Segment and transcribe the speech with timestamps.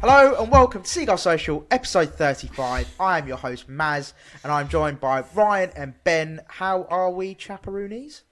[0.00, 2.88] Hello and welcome to Seagulls Social, episode 35.
[2.98, 6.40] I am your host, Maz, and I'm joined by Ryan and Ben.
[6.48, 8.22] How are we, chaperoonies?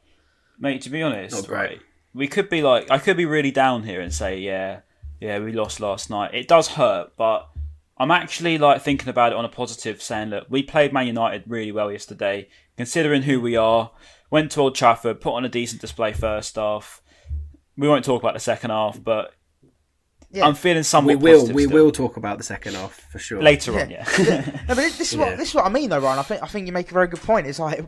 [0.58, 1.58] Mate, to be honest, Not great.
[1.58, 1.80] right,
[2.14, 4.80] we could be like, I could be really down here and say, yeah,
[5.20, 6.34] yeah, we lost last night.
[6.34, 7.50] It does hurt, but
[7.98, 11.44] I'm actually like thinking about it on a positive, saying, look, we played Man United
[11.46, 13.90] really well yesterday, considering who we are.
[14.30, 17.02] Went to Old Trafford, put on a decent display first half.
[17.76, 19.34] We won't talk about the second half, but
[20.30, 20.46] Yeah.
[20.46, 21.46] I'm feeling somewhat We will.
[21.52, 21.74] We still.
[21.84, 23.42] will talk about the second half for sure.
[23.42, 23.88] later on.
[23.90, 25.36] Yeah, No, but this is what Yeah.
[25.36, 26.18] this is what I mean, though, Ryan.
[26.18, 27.46] I think I think you make a very good point.
[27.46, 27.82] It's like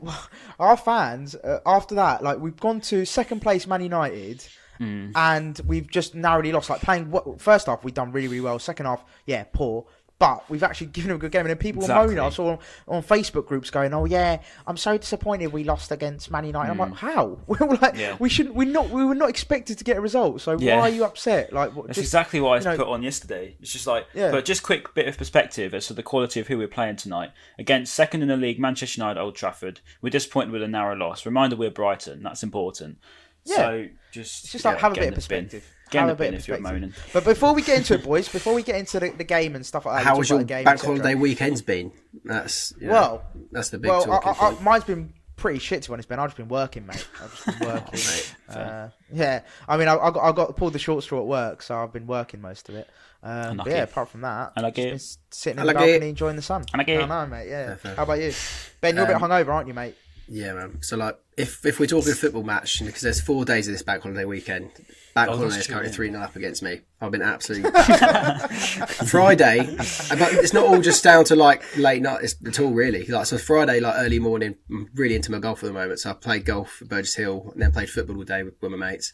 [0.58, 4.42] our fans uh, after that, like we've gone to second place, Man United,
[4.78, 5.11] Hmm.
[5.14, 6.70] and we've just narrowly lost.
[6.70, 8.58] Like playing what, first half, we've done really really well.
[8.58, 9.84] Second half, yeah, poor.
[10.21, 12.15] But we've actually given them a good game, and then people Exactly.
[12.15, 12.25] were moaning.
[12.25, 16.31] I saw on, on Facebook groups going, "Oh yeah, I'm so disappointed we lost against
[16.31, 17.39] Man United." I'm like, "How?
[17.49, 18.01] we were like, Hmm.
[18.01, 18.17] Yeah.
[18.21, 18.55] we shouldn't.
[18.55, 18.91] We not.
[18.91, 20.43] We were not expected to get a result.
[20.43, 20.77] So Yeah.
[20.77, 21.53] why are you upset?
[21.53, 23.57] Like, what, That's just, exactly what I know- put on yesterday.
[23.61, 24.31] It's just like, Yeah.
[24.31, 27.31] but just quick bit of perspective as to the quality of who we're playing tonight.
[27.59, 29.81] Against second in the league, Manchester United, Old Trafford.
[30.03, 31.25] We're disappointed with a narrow loss.
[31.25, 32.23] Reminder, we're Brighton.
[32.23, 32.98] That's important.
[33.44, 33.56] Yeah.
[33.56, 35.44] So just, It's just like yeah, have a bit of the bin.
[35.44, 35.64] perspective.
[35.91, 36.80] Get in Have the a bit bin of if you're perspective.
[36.83, 36.94] moaning.
[37.12, 39.66] But before we get into it, boys, before we get into the, the game and
[39.66, 41.90] stuff like that, How we was your about game, bank holiday weekend's been?
[42.24, 45.95] That's yeah, Well, that's the big well, I, I, mine's been pretty shit to be
[45.95, 46.20] honest, Ben.
[46.20, 47.08] I've just been working, mate.
[47.20, 47.92] I've just been working.
[47.92, 51.27] Mate, uh, yeah, I mean, I, I got I got pulled the short straw at
[51.27, 52.89] work, so I've been working most of it.
[53.23, 54.90] Um, but yeah, apart from that, Unlucky.
[54.92, 55.90] just been sitting in the Unlucky.
[55.92, 56.64] balcony enjoying the sun.
[56.73, 56.98] Unlucky.
[56.98, 57.48] I know, mate.
[57.48, 57.67] Yeah.
[57.67, 57.95] Fair, fair.
[57.96, 58.33] How about you,
[58.80, 58.95] Ben?
[58.95, 59.96] You're a bit Um, hungover, aren't you, mate?
[60.33, 60.80] Yeah, man.
[60.80, 64.05] So like, if if we're talking football match, because there's four days of this bank
[64.05, 64.70] holiday weekend,
[65.13, 66.83] bank Oh, holiday is currently three 0 up against me.
[67.01, 67.68] I've been absolutely
[69.08, 73.05] Friday, but it's not all just down to like late night it's- at all, really.
[73.07, 75.98] Like so, Friday, like early morning, I'm really into my golf at the moment.
[75.98, 78.70] So I played golf at Burgess Hill, and then played football all day with, with
[78.70, 79.12] my mates.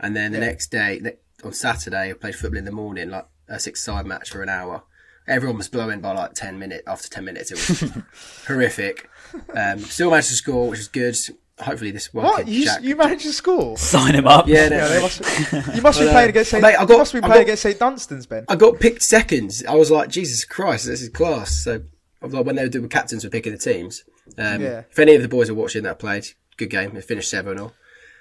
[0.00, 1.00] And then the next day,
[1.44, 4.84] on Saturday, I played football in the morning, like a six-side match for an hour.
[5.28, 6.82] Everyone was blowing by like ten minutes.
[6.86, 7.92] After ten minutes, it was
[8.46, 9.08] horrific.
[9.54, 11.16] Um, still managed to score, which is good.
[11.58, 12.82] Hopefully, this one What you Jack.
[12.82, 13.78] you managed to score?
[13.78, 14.46] Sign him up.
[14.46, 15.20] yeah, no, Yeah, must,
[15.74, 16.62] you must be uh, playing against St.
[16.62, 17.78] mate, I you got- must be I playing got- against St.
[17.78, 18.44] Dunstan's, Ben.
[18.48, 19.64] I got picked seconds.
[19.64, 21.64] I was like, Jesus Christ, this is class.
[21.64, 21.80] So,
[22.20, 24.04] I was like, when they were doing captains for picking the teams.
[24.36, 24.82] Um, Yeah.
[24.90, 26.26] If any of the boys are watching that played,
[26.58, 26.94] good game.
[26.94, 27.72] It finished seven 0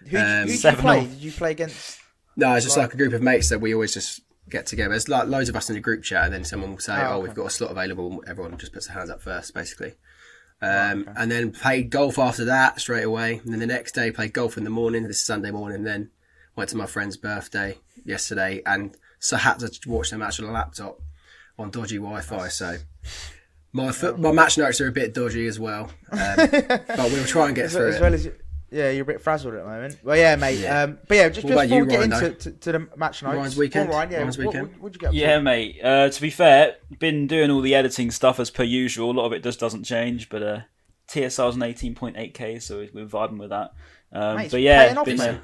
[0.09, 0.99] Who, Um, who did you Seven play?
[0.99, 1.05] all.
[1.05, 1.99] Did you play against?
[2.37, 4.89] No, it's just like a group of mates that we always just get together.
[4.91, 7.13] There's like loads of us in a group chat, and then someone will say, Oh,
[7.15, 9.93] "Oh, we've got a slot available." Everyone just puts their hands up first, basically.
[10.61, 13.41] Um, And then played golf after that straight away.
[13.43, 15.03] And then the next day played golf in the morning.
[15.03, 15.83] This is Sunday morning.
[15.83, 16.11] Then
[16.55, 20.51] went to my friend's birthday yesterday, and so had to watch the match on a
[20.51, 21.01] laptop
[21.59, 22.47] on dodgy Wi-Fi.
[22.49, 22.77] So.
[23.73, 27.47] My foot, my match notes are a bit dodgy as well, um, but we'll try
[27.47, 28.01] and get as, through as it.
[28.01, 28.33] well as you,
[28.71, 29.99] yeah, you're a bit frazzled at the moment.
[30.03, 30.59] Well, yeah, mate.
[30.59, 30.83] Yeah.
[30.83, 33.23] Um, but yeah, just, just before you, we get Ryan, into to, to the match
[33.23, 33.89] notes, Ryan's weekend?
[33.89, 34.67] Go on, Ryan, yeah, Ryan's what, weekend?
[34.67, 35.07] What, what'd you get?
[35.07, 35.17] Up to?
[35.17, 35.79] Yeah, mate.
[35.83, 39.11] Uh, to be fair, been doing all the editing stuff as per usual.
[39.11, 40.59] A lot of it just doesn't change, but uh,
[41.07, 43.73] TSR's an 18.8k, so we're vibing with that.
[44.11, 45.29] Um, Mate, but yeah, paying off, been, mate.
[45.29, 45.37] uh,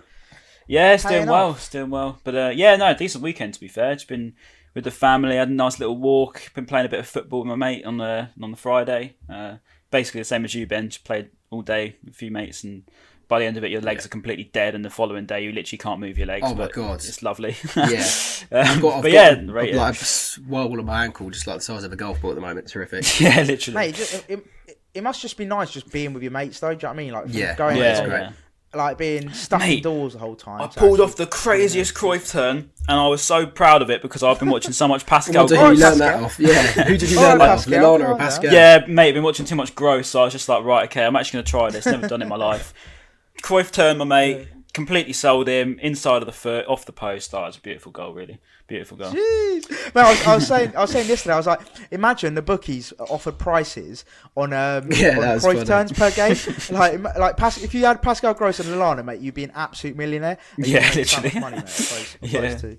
[0.68, 1.50] yeah, it's doing well.
[1.50, 1.58] off.
[1.58, 2.20] It's doing well.
[2.24, 3.92] But uh, yeah, no, decent weekend to be fair.
[3.92, 4.34] It's been
[4.74, 5.36] with the family.
[5.36, 6.53] Had a nice little walk.
[6.53, 9.16] Been playing a bit of football with my mate on the on the Friday.
[9.30, 9.58] Uh,
[9.90, 10.90] basically the same as you, Ben.
[10.90, 12.84] Just played all day with a few mates and.
[13.31, 15.53] By the end of it, your legs are completely dead, and the following day, you
[15.53, 16.46] literally can't move your legs.
[16.46, 16.96] Oh my but God.
[16.96, 17.55] it's lovely.
[17.78, 18.03] Yeah.
[18.52, 21.29] um, I've got, I've but got yeah, a, right, like a swole on my ankle,
[21.29, 22.67] just like the size of a golf ball at the moment.
[22.67, 23.20] Terrific.
[23.22, 23.76] yeah, literally.
[23.76, 24.47] Mate, it, it,
[24.96, 26.76] it must just be nice just being with your mates, though.
[26.76, 27.14] Do you know what I mean?
[27.14, 27.55] Like, Yeah.
[27.55, 28.20] going yeah, it's great.
[28.20, 28.32] yeah.
[28.76, 30.59] like being stuck Mate, indoors the whole time.
[30.64, 34.02] I to pulled off the craziest Cruyff turn, and I was so proud of it
[34.02, 35.35] because I've been watching so much I Pascal.
[35.44, 36.20] wonder who you learned Pascal.
[36.20, 36.38] that off.
[36.38, 37.58] Yeah, who did you learn that off?
[37.66, 37.97] Pascal.
[37.97, 38.52] Lallana or Pascal?
[38.52, 41.05] Yeah, mate, I've been watching too much Gross, so I was just like, right, okay,
[41.05, 41.85] I'm actually going to try this.
[41.85, 42.73] Never done it in my life.
[43.41, 44.47] Cruyff turn, my mate.
[44.73, 47.33] completely sold him inside of the foot, off the post.
[47.33, 49.11] Oh, was a beautiful goal, really beautiful goal.
[49.11, 49.93] Jeez.
[49.96, 51.34] Man, I was, I was saying, I was saying yesterday.
[51.34, 51.61] I was like,
[51.91, 54.05] imagine the bookies offered prices
[54.35, 56.35] on um Yeah, on Cruyff turns per game.
[56.78, 59.96] like, like Pas- if you had Pascal Gross and Lallana, mate, you'd be an absolute
[59.97, 60.37] millionaire.
[60.58, 61.40] And Yeah, make so much literally.
[61.41, 62.41] Money, mate, of those, of Yeah.
[62.41, 62.78] those two.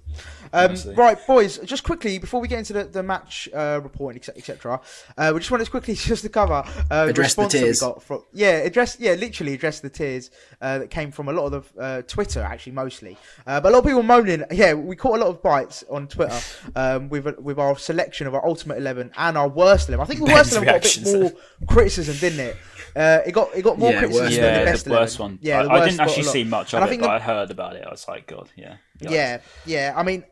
[0.54, 1.58] Um, right, boys.
[1.58, 4.80] Just quickly before we get into the, the match uh, report, etc., etc.
[5.16, 7.64] Uh, we just wanted to quickly just to cover uh, Address the response that we
[7.64, 7.80] tears.
[7.80, 10.30] got from yeah, address yeah, literally address the tears
[10.60, 13.72] uh, that came from a lot of the uh, Twitter actually mostly, uh, but a
[13.72, 14.44] lot of people moaning.
[14.50, 16.38] Yeah, we caught a lot of bites on Twitter
[16.76, 20.02] um, with with our selection of our ultimate eleven and our worst eleven.
[20.02, 22.56] I think the worst Ben's eleven got a bit more criticism, didn't it?
[22.94, 25.18] Uh, it got it got more Yeah, criticism worst than Yeah, the the, best worst
[25.18, 25.32] 11.
[25.32, 25.38] one.
[25.42, 27.08] Yeah, I, the I worst didn't actually see much And of I it, think but
[27.08, 27.84] the- I heard about it.
[27.86, 28.76] I was like, God, yeah.
[29.00, 29.10] Yikes.
[29.10, 29.94] Yeah, yeah.
[29.96, 30.24] I mean,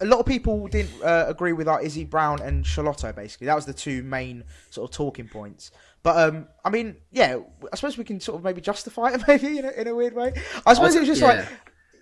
[0.00, 3.14] a lot of people didn't uh, agree with our Izzy Brown and Schelotto.
[3.14, 5.70] Basically, that was the two main sort of talking points.
[6.02, 7.38] But um, I mean, yeah,
[7.72, 10.14] I suppose we can sort of maybe justify it, maybe in a, in a weird
[10.14, 10.32] way.
[10.66, 11.28] I suppose it was just yeah.
[11.28, 11.48] like,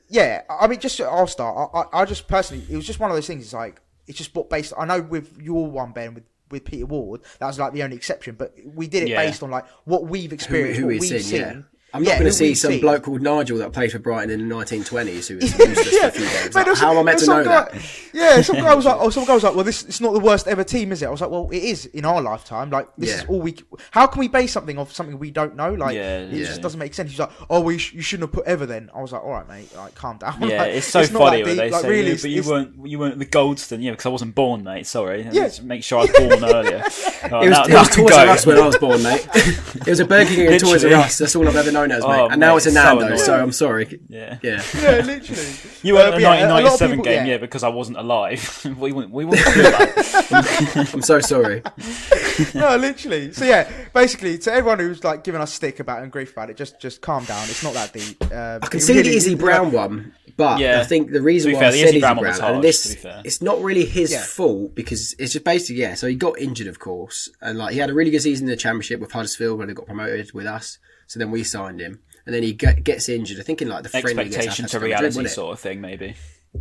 [0.08, 0.42] yeah.
[0.48, 1.70] I mean, just I'll start.
[1.74, 3.44] I, I, I just personally, it was just one of those things.
[3.44, 4.72] It's like it's just what based.
[4.78, 6.24] I know with your one Ben with.
[6.48, 9.16] With Peter Ward, that was like the only exception, but we did it Yeah.
[9.26, 11.40] based on like what we've Who, experienced, who what we've we've seen, seen.
[11.40, 11.60] yeah.
[11.96, 12.80] I'm Yeah, not going to see some seen.
[12.80, 16.10] bloke called Nigel that played for Brighton in the 1920s who was useless for a
[16.10, 16.54] few games.
[16.54, 18.10] Like, there was- how am I meant to know was some that?
[18.12, 20.20] Yeah, some guy was like, oh, some guy was like, well, this it's not the
[20.20, 21.06] worst ever team, is it?
[21.06, 22.70] I was like, well, it is in our lifetime.
[22.70, 23.56] Like, this is all we.
[23.90, 25.74] How can we base something off something we don't know?
[25.74, 26.46] Like, Yeah, it yeah.
[26.46, 27.10] just doesn't make sense.
[27.10, 28.90] He's like, oh, well, you, sh- you shouldn't have put ever then.
[28.94, 30.40] I was like, all right, mate, like, calm down.
[30.48, 32.86] Yeah, Like, it's so not funny that when they like, say, really, but you weren't
[32.86, 34.86] you weren't the Goldstone, yeah, because I wasn't born, mate.
[34.86, 35.48] Sorry, Yeah.
[35.62, 36.76] Make sure I was born earlier.
[36.78, 38.12] It was, now- it now was I can Toys.
[38.16, 39.26] R Us when I was born, mate.
[39.34, 41.18] it was a Burger King and Toys R Us.
[41.18, 42.08] That's all I've ever known as, mate.
[42.20, 43.42] Oh, and now mate, it's a so Nando's, so, annoying.
[43.44, 44.00] I'm sorry.
[44.08, 44.38] Yeah.
[44.42, 44.62] Yeah.
[44.80, 45.46] yeah, literally.
[45.82, 47.32] You Uh, were but the yeah, a 1997 people- game, yeah.
[47.32, 47.38] yeah.
[47.38, 48.66] because I wasn't alive.
[48.78, 50.90] we wouldn't, we wouldn't do that.
[50.94, 51.62] I'm so sorry.
[52.54, 53.32] no, literally.
[53.32, 56.56] So yeah, basically, to everyone who's like giving us stick about and grief about it,
[56.56, 57.42] just just calm down.
[57.44, 58.22] It's not that deep.
[58.32, 60.80] Um, I can see the Izzy Brown one, but Yeah.
[60.80, 62.64] I think the reason why fair, I the said Izzy Izzy Brown Brown, one and
[62.64, 63.22] this, to be fair.
[63.24, 64.22] it's not really his Yeah.
[64.22, 65.94] fault because it's just basically yeah.
[65.94, 68.50] So he got injured, of course, and like he had a really good season in
[68.50, 70.78] the Championship with Huddersfield when they got promoted with us.
[71.06, 73.38] So then we signed him, and then he get, gets injured.
[73.38, 76.16] I think in like the friendly Expectation to Madrid, reality sort of thing, maybe.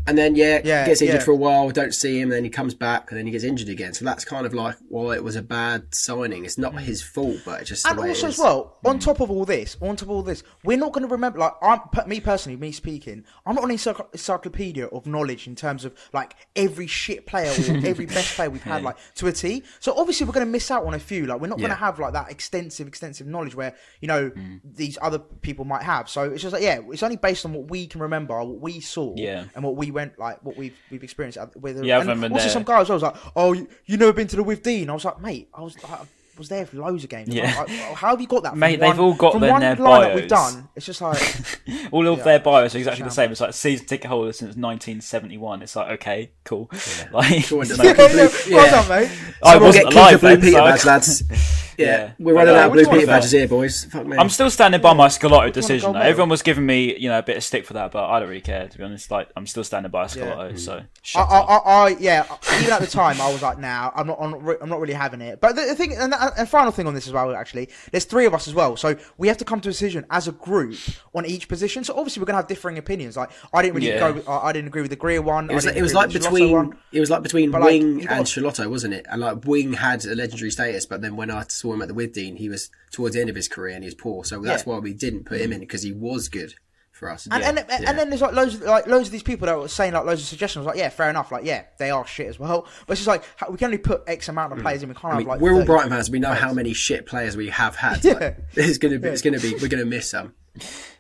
[0.07, 1.24] And then yeah, Yeah, gets injured yeah.
[1.24, 3.44] for a while, don't see him, and then he comes back, and then he gets
[3.44, 3.94] injured again.
[3.94, 6.45] So that's kind of like why it was a bad signing.
[6.45, 9.45] It's not his fault, but it's just And also as well, on top of all
[9.45, 11.39] this, on top of all this, we're not going to remember.
[11.39, 15.94] Like, I'm me personally, me speaking, I'm not an encyclopedia of knowledge in terms of
[16.13, 19.63] like every shit player or every best player we've had, like to a T.
[19.80, 21.25] So obviously, we're going to miss out on a few.
[21.25, 24.59] Like, we're not going to have like that extensive, extensive knowledge where you know mm.
[24.63, 26.09] these other people might have.
[26.09, 28.80] So it's just like, yeah, it's only based on what we can remember, what we
[28.80, 29.45] saw, Yeah.
[29.56, 31.38] and what we went like, what we've we've experienced.
[31.56, 33.68] With Yeah, I and remember also there- some guy as well was like, oh, you,
[33.86, 34.90] you never been to the Withdean?
[34.90, 35.76] I was like, mate, I was.
[35.86, 36.00] I,
[36.38, 37.30] was there for loads of games.
[37.34, 37.46] Yeah.
[37.58, 38.50] Like, how have you got that?
[38.50, 40.68] from Mate, they've one- all got from them one their lineup we've done.
[40.76, 41.18] It's just like
[41.94, 42.24] All of Yeah.
[42.26, 43.32] their bios are exactly the same.
[43.32, 45.62] It's like season ticket holder since 1971.
[45.62, 46.70] It's like okay, cool.
[47.14, 48.64] Like, Sure, there's it no- doesn't- yeah, yeah.
[48.64, 49.12] well done, mate.
[49.42, 51.24] I Someone wasn't get alive Keith a blue then, Peter so- badge, lads.
[51.77, 52.12] Yeah, Yeah.
[52.19, 53.86] we're running But, out of blue Peter badges here, boys.
[53.86, 54.18] Fuck me.
[54.18, 55.88] I'm still standing by my Schelotto decision.
[55.88, 56.00] gold though.
[56.00, 56.10] medal?
[56.12, 58.30] Everyone was giving me, you know, a bit of stick for that, but I don't
[58.30, 59.12] really care to be honest.
[59.12, 60.54] Like, I'm still standing by Schelotto.
[60.54, 60.60] Mm.
[60.60, 61.50] So I, shut I, up.
[61.50, 62.25] I, I, yeah.
[62.60, 64.18] Even at the time, I was like, "Nah, I'm not.
[64.22, 66.88] I'm not, I'm not really having it." But the, the thing, and, and final thing
[66.88, 69.45] on this as well, actually, there's three of us as well, so we have to
[69.45, 70.75] come to a decision as a group
[71.13, 71.83] on each position.
[71.83, 73.18] So obviously, we're gonna have differing opinions.
[73.18, 74.00] Like, I didn't really Yeah.
[74.00, 74.13] go.
[74.13, 75.50] With, I I didn't agree with the Greer one.
[75.50, 76.77] It was, like, it was like with the Schelotto between one.
[76.92, 79.06] it was like between But, Wing you got- and Schelotto, wasn't it?
[79.10, 81.94] And like Wing had a legendary status, but then when I saw him at the
[81.94, 84.23] Withdean, he was towards the end of his career and he was poor.
[84.23, 84.73] So that's Yeah.
[84.73, 85.56] why we didn't put him mm.
[85.56, 86.53] in because he was good
[86.91, 87.27] for us.
[87.29, 89.57] And, and, and, and then there's like loads of like loads of these people that
[89.57, 90.65] were saying like loads of suggestions.
[90.65, 91.31] Like, yeah, fair enough.
[91.31, 92.67] Like, yeah, they are shit as well.
[92.86, 94.62] But it's just like we can only put X amount of mm.
[94.62, 94.89] players in.
[94.89, 95.41] We can't I have like.
[95.41, 96.10] we're all 30 Brighton fans.
[96.10, 97.95] We know how many shit players we have had.
[98.05, 98.13] Yeah.
[98.13, 99.10] Like, it's gonna be.
[99.10, 99.55] It's gonna be.
[99.55, 100.34] We're gonna miss some.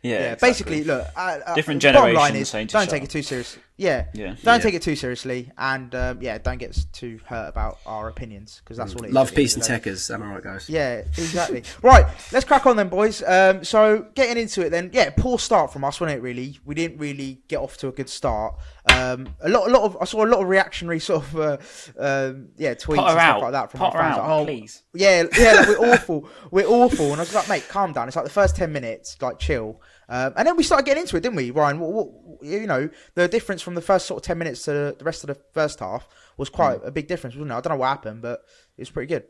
[0.01, 0.47] Yeah, Yeah, exactly.
[0.49, 1.07] basically, look.
[1.15, 3.07] Uh, uh, Different the bottom line is to don't take up.
[3.07, 3.61] it too seriously.
[3.77, 4.35] Yeah, Yeah.
[4.41, 4.57] Don't Yeah.
[4.59, 8.77] take it too seriously, and um, yeah, don't get too hurt about our opinions because
[8.77, 9.13] that's all it is.
[9.13, 10.13] Love, at the peace, and of techers.
[10.13, 10.69] Am I right, guys?
[10.69, 11.63] Yeah, exactly.
[11.81, 13.21] right, let's crack on then, boys.
[13.23, 16.21] Um, so getting into it then, yeah, poor start from us, wasn't it?
[16.21, 18.55] Really, we didn't really get off to a good start.
[18.95, 21.57] Um, a lot, a lot of I saw a lot of reactionary sort of uh,
[21.99, 23.41] um, yeah tweets and stuff out.
[23.41, 24.17] like that from Put our fans.
[24.17, 24.83] out, like, oh, please.
[24.93, 26.29] yeah, yeah, like, we're awful.
[26.51, 27.05] We're awful.
[27.11, 28.07] And I was like, mate, calm down.
[28.07, 29.81] It's like the first 10 minutes, like, chill.
[30.07, 31.79] Um, and then we started getting into it, didn't we, Ryan?
[31.79, 35.03] What, what, you know, the difference from the first sort of 10 minutes to the
[35.03, 36.87] rest of the first half was quite Mm.
[36.87, 37.55] a big difference, wasn't it?
[37.55, 38.41] I don't know what happened, but
[38.77, 39.23] it was pretty good.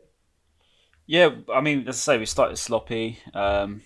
[1.06, 3.18] Yeah, I mean, as I say, we started sloppy.
[3.32, 3.82] Um,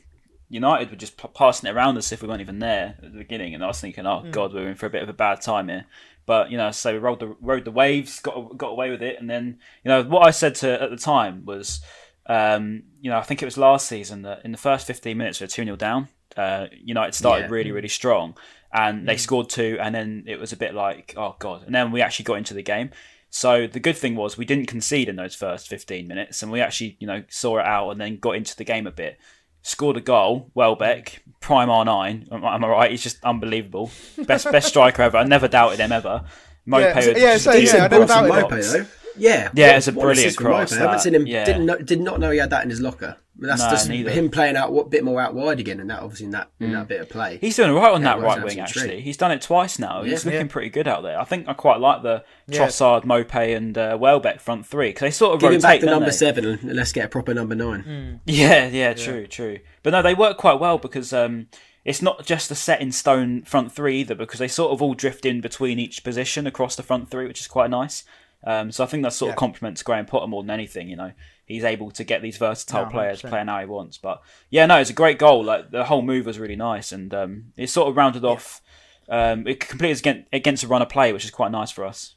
[0.50, 3.18] United were just p- passing it around as if we weren't even there at the
[3.18, 5.40] beginning, and I was thinking, oh god, we're in for a bit of a bad
[5.40, 5.86] time here.
[6.26, 9.16] But you know, so we rode the rode the waves, got got away with it,
[9.20, 11.80] and then you know what I said to at the time was,
[12.26, 15.40] um, you know, I think it was last season that in the first fifteen minutes
[15.40, 17.50] we were two 0 down, uh, United started Yeah.
[17.50, 18.36] really really strong,
[18.72, 19.06] and Mm.
[19.06, 22.02] they scored two, and then it was a bit like oh god, and then we
[22.02, 22.90] actually got into the game.
[23.32, 26.60] So the good thing was we didn't concede in those first 15 minutes, and we
[26.60, 29.18] actually you know saw it out and then got into the game a bit.
[29.62, 32.32] Scored a goal, Welbeck, prime R9.
[32.32, 32.90] Am, am I right?
[32.90, 33.90] He's just unbelievable.
[34.26, 35.18] Best best striker ever.
[35.18, 36.24] I never doubted him ever.
[36.66, 38.86] Maupay Yeah, would so- yeah, so, yeah, I never balls From in doubted Maupay, though.
[39.16, 40.78] Yeah, Yeah, it's a brilliant assist cross, Maupay.
[40.78, 41.26] I haven't seen him.
[41.26, 41.44] Yeah.
[41.44, 43.16] Didn't know, did not know he had that in his locker.
[43.36, 44.10] But that's No, just neither.
[44.10, 46.72] him playing out a bit more out wide again, and that obviously in that in
[46.72, 47.38] that bit of play.
[47.40, 48.60] He's doing right on Yeah, that right wing.
[48.60, 49.00] Actually, treat.
[49.04, 50.02] he's done it twice now.
[50.02, 50.30] He's Yeah.
[50.30, 50.52] looking Yeah.
[50.52, 51.18] pretty good out there.
[51.18, 52.58] I think I quite like the Yeah.
[52.66, 55.86] Trossard, Maupay, and uh, Welbeck front three because they sort of Give him back the
[55.86, 56.12] number they?
[56.12, 57.82] seven, and let's get a proper number nine.
[57.88, 58.20] Mm.
[58.26, 59.60] Yeah, yeah, true, true.
[59.82, 61.46] But no, they work quite well because um,
[61.82, 64.92] it's not just a set in stone front three either, because they sort of all
[64.92, 68.04] drift in between each position across the front three, which is quite nice.
[68.44, 69.38] Um, so I think that sort of Yeah.
[69.38, 70.88] complements Graham Potter more than anything.
[70.88, 71.12] You know,
[71.44, 73.98] he's able to get these versatile No, players playing how he wants.
[73.98, 75.44] But yeah, no, it's a great goal.
[75.44, 78.62] Like the whole move was really nice, and um, it sort of rounded off.
[79.08, 82.14] Um, it completes against, against a run of play, which is quite nice for us.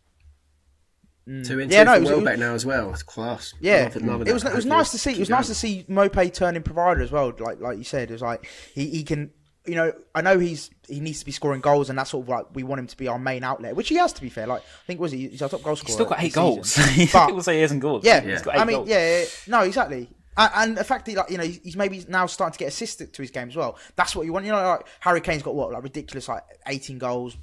[1.26, 1.72] Two in Mm.
[1.72, 2.92] Yeah, no, it was- it was- Welbeck now as well.
[2.92, 3.54] It's class.
[3.62, 5.12] Yeah, Love it, love it was it was nice to see.
[5.12, 7.34] It keep was nice to see Maupay turning provider as well.
[7.40, 9.32] Like like you said, it was like he, he can.
[9.66, 12.30] You know, I know he's he needs to be scoring goals, and that's sort of
[12.30, 14.46] like we want him to be our main outlet, which he has to be fair.
[14.46, 15.88] Like I think was he he's our top goal scorer.
[15.88, 16.78] He's still got eight goals.
[17.14, 18.04] But, People say he hasn't goals.
[18.04, 18.90] Yeah, he's got eight I mean, goals.
[18.90, 20.10] yeah, yeah, no, exactly.
[20.36, 22.98] And, and the fact that like you know he's maybe now starting to get assists
[22.98, 23.78] to his game as well.
[23.96, 24.46] That's what you want.
[24.46, 27.38] You know, like Harry Kane's got what like ridiculous like eighteen goals,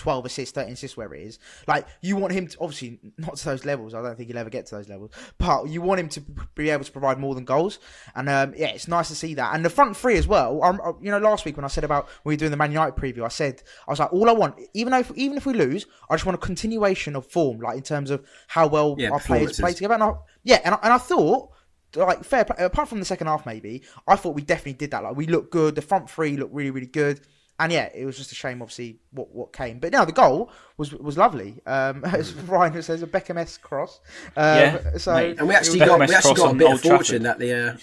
[0.00, 1.38] twelve assists, thirteen assists, where it is.
[1.68, 3.94] Like you want him to obviously not to those levels.
[3.94, 5.10] I don't think he'll ever get to those levels.
[5.38, 6.20] But you want him to
[6.54, 7.78] be able to provide more than goals.
[8.14, 9.54] And um, yeah, it's nice to see that.
[9.54, 10.62] And the front three as well.
[10.62, 12.56] Um, uh, you know, last week when I said about when we were doing the
[12.56, 15.36] Man United preview, I said I was like, all I want, even though if, even
[15.36, 18.66] if we lose, I just want a continuation of form, like in terms of how
[18.66, 19.94] well Yeah, our players play together.
[19.94, 21.50] And I, yeah, and I, and I thought
[21.96, 25.02] like fair play, apart from the second half maybe i thought we definitely did that
[25.02, 27.20] like we looked good the front three looked really really good
[27.60, 30.50] and yeah it was just a shame obviously what what came but no the goal
[30.76, 34.00] was was lovely um as ryan says a beckham cross
[34.36, 35.38] um, Yeah, so mate.
[35.38, 37.22] And we actually got we actually got a bit of fortune Trafford.
[37.22, 37.76] that the uh,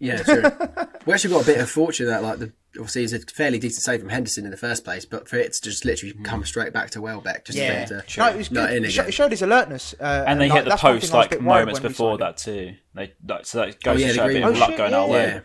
[0.00, 0.42] yeah true.
[1.06, 3.82] we actually got a bit of fortune that like the obviously it's a fairly decent
[3.84, 6.72] save from Henderson in the first place, but for it to just literally come straight
[6.72, 9.02] back to Welbeck, just yeah for him to no it was good in it, sho-
[9.02, 9.08] again.
[9.10, 11.34] it showed his alertness uh, and they like, hit the post thing I was a
[11.34, 12.74] like moments before that too.
[12.94, 14.60] They like, so that goes Oh, yeah, to show a bit of one.
[14.60, 15.40] luck Oh, going shit, our yeah.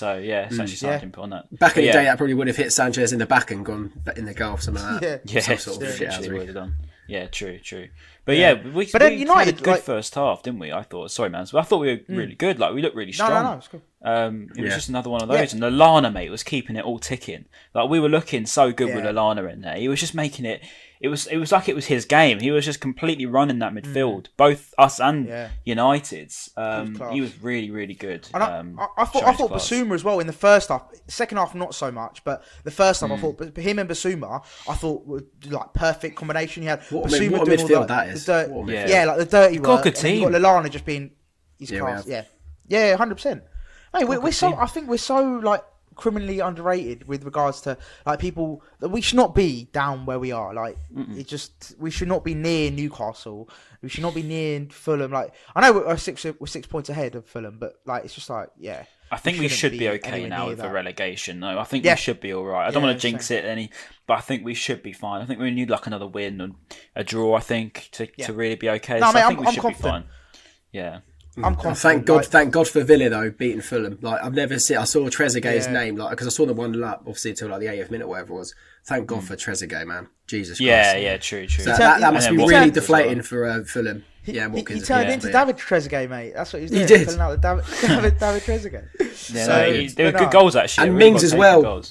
[0.00, 0.26] Way.
[0.26, 0.44] Yeah.
[0.46, 0.98] So yeah, essentially Yeah.
[1.00, 1.50] signed him on that.
[1.50, 3.50] Back in But the yeah, day, that probably would have hit Sanchez in the back
[3.50, 5.22] and gone in the goal, or something like that.
[5.26, 5.34] Yeah.
[5.34, 6.32] yeah, some sort of literally shithousery.
[6.38, 6.74] would have done.
[7.08, 7.88] Yeah, true, true.
[8.24, 10.72] But yeah, we, But then we United, had a good like- first half, didn't we?
[10.72, 11.10] I thought.
[11.10, 11.46] Sorry, man.
[11.52, 12.58] I thought we were really good.
[12.60, 13.42] Like we looked really no strong.
[13.42, 15.38] no no it's cool Um, it was just another one of Yeah.
[15.38, 17.46] those, and Lallana, mate, was keeping it all ticking.
[17.74, 19.10] Like we were looking so good with Yeah.
[19.12, 19.76] Lallana in there.
[19.76, 20.62] He was just making it.
[21.02, 21.26] It was.
[21.26, 22.38] It was like it was his game.
[22.38, 25.28] He was just completely running that midfield, both us and Mm.
[25.28, 25.48] Yeah.
[25.64, 26.50] United's.
[26.56, 27.12] Um, class.
[27.12, 28.28] he was really, really good.
[28.32, 29.68] And I, um, I, I thought showing I thought class.
[29.68, 30.84] Bissouma as well in the first half.
[31.08, 33.20] Second half, not so much, but the first half, I Hmm.
[33.20, 36.62] thought but him and Bissouma, I thought were like perfect combination.
[36.62, 38.24] He had What a Bissouma mid- what a doing all midfield the- that the is.
[38.24, 39.86] dirt- What yeah, like the dirty got a work.
[39.86, 40.28] and got team.
[40.28, 41.10] Lallana just being
[41.58, 42.06] his Yeah, class.
[42.06, 42.22] Yeah,
[42.68, 43.42] yeah, hundred percent.
[43.92, 44.54] Mate, we're, we're so.
[44.54, 45.62] I think we're so like
[45.94, 50.32] criminally underrated with regards to like people that we should not be down where we
[50.32, 50.54] are.
[50.54, 50.76] Like
[51.16, 53.48] it just we should not be near Newcastle.
[53.82, 55.12] We should not be near Fulham.
[55.12, 58.30] Like I know we're six we're six points ahead of Fulham, but like it's just
[58.30, 58.84] like yeah.
[59.10, 61.40] I think we shouldn't should be, okay now with the relegation.
[61.40, 61.58] though.
[61.58, 61.92] I think Yeah.
[61.92, 62.66] we should be all right.
[62.66, 63.68] I don't Yeah, want to jinx it any,
[64.06, 65.20] but I think we should be fine.
[65.20, 66.54] I think we need like another win and
[66.96, 67.34] a draw.
[67.34, 68.26] I think to, Yeah.
[68.28, 69.00] to really be okay.
[69.00, 70.06] No, so mate, I I'm- think we I'm should confident.
[70.06, 70.16] be fine.
[70.72, 71.00] Yeah.
[71.38, 71.78] I'm Oh, confident.
[71.78, 73.98] thank God, like- thank God for Villa though beating Fulham.
[74.02, 74.76] Like I've never seen.
[74.76, 75.72] I saw Trezeguet's Yeah.
[75.72, 78.08] name like because I saw them one up obviously until like the 80th minute or
[78.08, 78.54] whatever it was.
[78.86, 80.08] Thank God for Trezeguet, man.
[80.26, 80.60] Jesus.
[80.60, 81.02] Yeah, Christ.
[81.04, 81.64] yeah, true, true.
[81.64, 83.00] That, that, that must be really Watkins well.
[83.00, 84.04] deflating for uh, Fulham.
[84.24, 84.80] He, yeah, he, Watkins.
[84.80, 85.14] he turned yeah.
[85.14, 86.32] into David Trezeguet, mate.
[86.34, 86.86] That's what he was doing.
[86.86, 87.04] did.
[87.06, 89.32] Filling out the David, David, David Trezeguet.
[89.34, 90.88] Yeah, So, no, he- they were good goals actually.
[90.88, 91.82] And really Mings as well.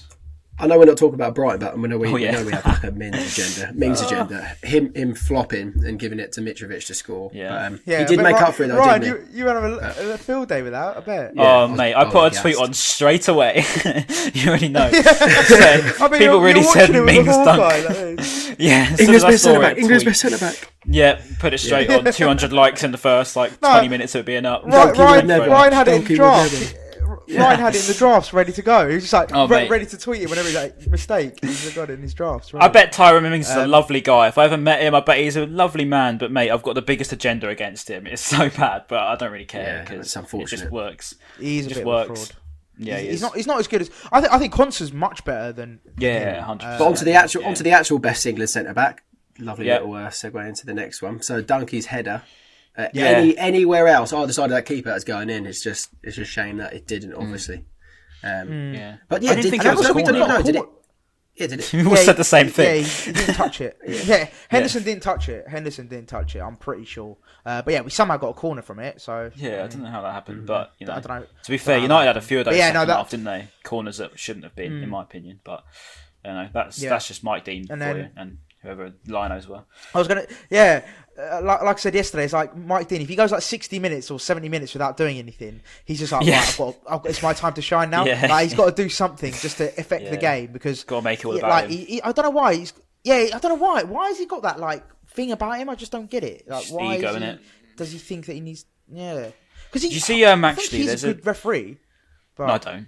[0.62, 0.72] Goals.
[0.72, 2.51] I know we're not talking about Brighton, but we know we, Oh, we know we
[2.51, 3.74] have like a Mings agenda.
[3.74, 4.41] Mings agenda.
[4.63, 7.32] Him him flopping and giving it to Mitrovic to score.
[7.34, 7.50] Yeah.
[7.50, 9.46] But, um, Yeah, he did make Ryan- up for it though, Ryan, didn't you, you
[9.46, 11.36] went a, a field day with that, I bet.
[11.36, 13.63] Yeah, oh I was- mate, I I was put a tweet on straight away.
[14.34, 14.89] you already know.
[14.91, 17.50] Said- I mean, people you're, really you're said watching it with Mings dunk.
[17.62, 18.56] Hawkeye, like this.
[18.60, 19.77] yeah, as England's best centre back.
[19.77, 20.72] England's best centre back.
[20.86, 22.12] Yeah, put it straight on.
[22.12, 23.72] 200 likes in the first like No.
[23.74, 24.63] 20 minutes of it being up.
[24.65, 26.75] Ryan, Ryan, had it in Donkey the would draft.
[27.33, 27.43] Never.
[27.45, 28.88] Ryan had it in the drafts ready to go.
[28.89, 31.39] He was just like Oh, re- ready to tweet it whenever he like mistake.
[31.43, 32.53] He's got it in his drafts.
[32.53, 32.61] Right?
[32.61, 32.73] I right.
[32.73, 34.27] bet Tyrone Mings is a Um, lovely guy.
[34.27, 36.17] If I ever met him, I bet he's a lovely man.
[36.17, 38.05] But mate, I've got the biggest agenda against him.
[38.07, 41.15] It's so bad, but I don't really care because it's it just works.
[41.39, 42.09] he's a just bit works.
[42.09, 42.35] of a fraud.
[42.77, 43.35] Yeah, he's, he he's not.
[43.35, 44.33] He's not as good as I think.
[44.33, 45.79] I think Konsa's much better than.
[45.97, 46.79] Yeah, hundred percent.
[46.79, 49.03] But onto the actual onto the actual best England centre back.
[49.39, 49.79] Lovely Yeah.
[49.79, 51.21] little uh, segue into the next one.
[51.21, 52.23] So Donkey's header.
[52.81, 53.05] Uh, Yeah.
[53.05, 55.45] Any anywhere else, either side of that keeper that's going in.
[55.45, 57.13] It's just it's just a shame that it didn't.
[57.13, 57.65] Obviously,
[58.23, 60.43] Um, Yeah, But yeah, I didn't did, think it was also we don't corner.
[60.43, 60.63] did it?
[61.35, 61.73] Yeah, did it?
[61.73, 62.83] We all said the same Yeah, thing.
[62.83, 63.77] he, he didn't touch it.
[63.88, 65.47] Yeah, Henderson didn't touch it.
[65.47, 66.39] Henderson didn't touch it.
[66.39, 67.17] I'm pretty sure.
[67.45, 69.00] Uh, but yeah, we somehow got a corner from it.
[69.01, 71.25] So Yeah, I don't know how that happened, but you know, I don't know.
[71.43, 73.25] to be fair, United had a few of those But yeah, no, that- half, didn't
[73.25, 73.47] they?
[73.63, 75.39] Corners that shouldn't have been, in my opinion.
[75.43, 75.63] But
[76.25, 76.89] you know, that's Yeah.
[76.89, 79.63] that's just Mike Dean And for then- you, and whoever linos were.
[79.94, 80.84] I was gonna, yeah,
[81.20, 83.01] uh, like, like I said yesterday, it's like Mike Dean.
[83.01, 86.25] If he goes like sixty minutes or seventy minutes without doing anything, he's just like,
[86.25, 86.39] Yeah.
[86.39, 88.06] right, I've got, I've got, it's my time to shine now.
[88.12, 88.27] Yeah.
[88.27, 90.10] Like, he's got to do something just to affect Yeah.
[90.12, 91.72] the game because Gotta make it all yeah, about like, him.
[91.72, 92.56] He, he, I don't know why.
[92.56, 93.84] He's, yeah, I don't know why.
[93.84, 95.70] Why has he got that like thing about him?
[95.70, 96.48] I just don't get it.
[96.48, 97.38] Like, Just why ego, is he,
[97.75, 98.65] does he think that he needs?
[98.91, 99.30] Yeah,
[99.72, 101.77] because you see, um, actually, he's there's a a- good referee.
[102.36, 102.88] But No, I don't.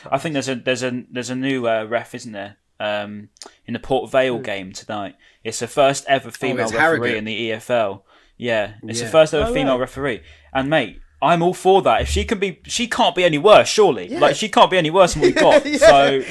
[0.10, 2.56] I think there's a there's a there's a new uh, ref, isn't there?
[2.80, 3.28] Um,
[3.66, 7.16] in the Port Vale game tonight, it's the first ever female it's referee Harrogate.
[7.18, 8.02] in the EFL.
[8.38, 9.10] Yeah, it's the Yeah.
[9.12, 9.80] first ever Oh, female right.
[9.80, 10.22] referee.
[10.54, 12.00] And mate, I'm all for that.
[12.00, 13.68] If she can be, she can't be any worse.
[13.68, 15.64] Surely, like she can't be any worse than we've got.
[15.66, 15.76] Yeah.
[15.76, 16.24] So, you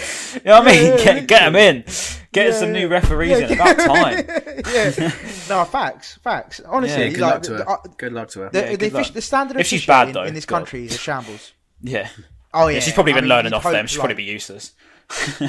[0.44, 0.84] know what I mean?
[0.86, 1.84] Yeah, get get them in.
[2.32, 2.80] Get us Yeah, some yeah.
[2.82, 4.26] new referees Yeah, in about time.
[4.74, 5.12] yeah,
[5.50, 6.62] no facts, facts.
[6.66, 7.70] Honestly, Yeah, Good like, luck to her.
[7.70, 8.50] uh, Good luck to her.
[8.50, 9.14] The, Yeah, the, good offici- luck.
[9.14, 10.58] the standard If she's officiating bad, though, in this God.
[10.58, 11.54] country is a shambles.
[11.84, 12.10] Yeah.
[12.56, 13.76] Oh yeah, yeah, she's probably I been mean, learning you'd off them.
[13.76, 14.72] hope, She's like- probably be useless.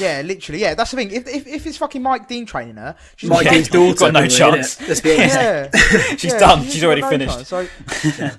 [0.00, 0.60] Yeah, literally.
[0.60, 1.10] Yeah, that's the thing.
[1.10, 3.52] If if, if it's fucking Mike Dean training her, she's Mike Yeah.
[3.54, 3.98] Dean's daughter.
[3.98, 4.76] Got no chance.
[4.76, 4.88] innit?
[4.88, 5.34] Let's be honest.
[5.36, 5.70] yeah,
[6.16, 6.62] She's yeah, done.
[6.64, 7.34] she's She's already no finished.
[7.34, 7.48] chance.
[7.48, 7.66] So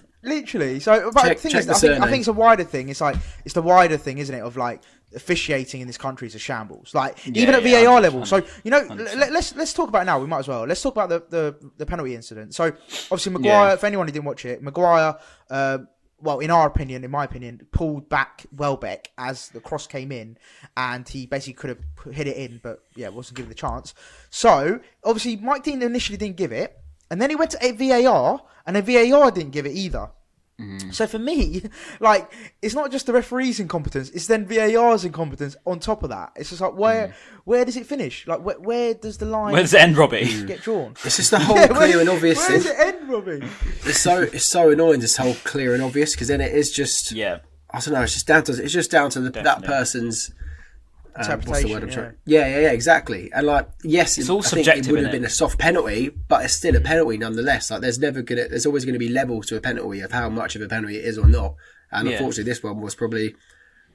[0.23, 0.79] literally.
[0.79, 2.89] So, but Check- the thing is, the I think, I think it's a wider thing.
[2.89, 4.41] It's like it's the wider thing, isn't it?
[4.41, 4.81] Of like
[5.13, 6.93] officiating in this country is a shambles.
[6.95, 8.25] Like even at yeah, VAR level.
[8.25, 9.15] So you know, 100%.
[9.17, 10.19] let, us let's talk about it now.
[10.19, 10.63] We might as well.
[10.65, 12.53] Let's talk about the the, the penalty incident.
[12.55, 13.69] So obviously Maguire.
[13.69, 13.75] Yeah.
[13.75, 15.17] For anyone who didn't watch it, Maguire.
[15.49, 15.79] Uh,
[16.21, 20.37] well, in our opinion, in my opinion, pulled back Welbeck as the cross came in,
[20.77, 23.93] and he basically could have hit it in, but yeah, wasn't given the chance.
[24.29, 26.77] So obviously, Mike Dean initially didn't give it,
[27.09, 30.09] and then he went to a VAR, and then VAR didn't give it either.
[30.61, 30.91] Mm-hmm.
[30.91, 31.63] So for me,
[31.99, 36.33] like, it's not just the referee's incompetence; it's then VAR's incompetence on top of that.
[36.35, 37.13] It's just like where mm.
[37.45, 38.27] where does it finish?
[38.27, 40.43] Like where, where does the line Where does it end, Robbie?
[40.45, 40.95] get drawn?
[41.05, 42.57] It's just the whole Yeah, clear and obvious Where thing.
[42.57, 43.47] does it end, Robbie?
[43.85, 44.99] It's so it's so annoying.
[44.99, 47.39] This whole clear and obvious because then it is just Yeah.
[47.71, 48.01] I don't know.
[48.01, 50.31] It's just down to it's just down to the, that person's
[51.15, 52.15] um, what's the word I'm Interpretation, trying.
[52.25, 53.31] Yeah, yeah, yeah, exactly.
[53.33, 56.09] And like, yes, It's all I think subjective, it would have been a soft penalty,
[56.09, 57.69] but it's still a penalty nonetheless.
[57.71, 60.29] Like, there's never gonna, there's always going to be levels to a penalty of how
[60.29, 61.55] much of a penalty it is or not.
[61.91, 62.13] And Yeah.
[62.15, 63.35] unfortunately, this one was probably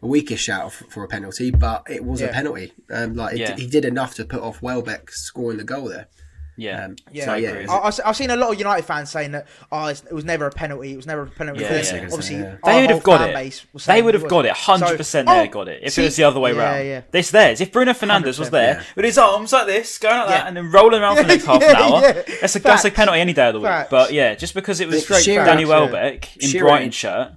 [0.03, 2.73] a weakish shout for a penalty, but it was a penalty.
[2.91, 3.57] Um, like, it, Yeah.
[3.57, 6.09] he did enough to put off Welbeck scoring the goal there.
[6.57, 6.85] Yeah.
[6.87, 7.67] Um, Yeah, so, yeah, agree.
[7.67, 10.25] I, I've- I've seen a lot of United fans saying that oh, it's, it was
[10.25, 10.93] never a penalty.
[10.93, 11.61] It was never a penalty.
[11.63, 12.03] Yeah, because yeah.
[12.05, 12.57] obviously, Yeah.
[12.63, 13.63] our They would have got it.
[13.87, 14.53] They would have got it.
[14.53, 15.81] Hundred So- percent, oh, they got it.
[15.83, 17.01] If see- it was the other way yeah, round, yeah.
[17.13, 17.61] it's theirs.
[17.61, 18.83] If Bruno Fernandes was there yeah.
[18.95, 21.45] with his arms like this, going like that, and then rolling around for the next
[21.47, 22.23] half an hour, yeah.
[22.41, 23.69] that's a that's a penalty any day of the week.
[23.69, 23.91] Facts.
[23.91, 27.33] But yeah, just because it was Danny Welbeck in Shearer- Brighton shirt.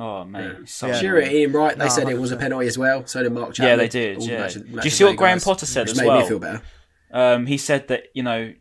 [0.00, 0.98] Oh mate, it's so Yeah.
[1.00, 3.04] Shearer, Ian Wright, they No, said it was a penalty as well.
[3.06, 3.68] So did Mark Chapman.
[3.70, 4.46] Yeah, they did, All yeah.
[4.48, 6.20] Do you see what Graham guys, Potter said which as made well?
[6.20, 6.62] me feel better.
[7.10, 8.52] Um, he said that you know,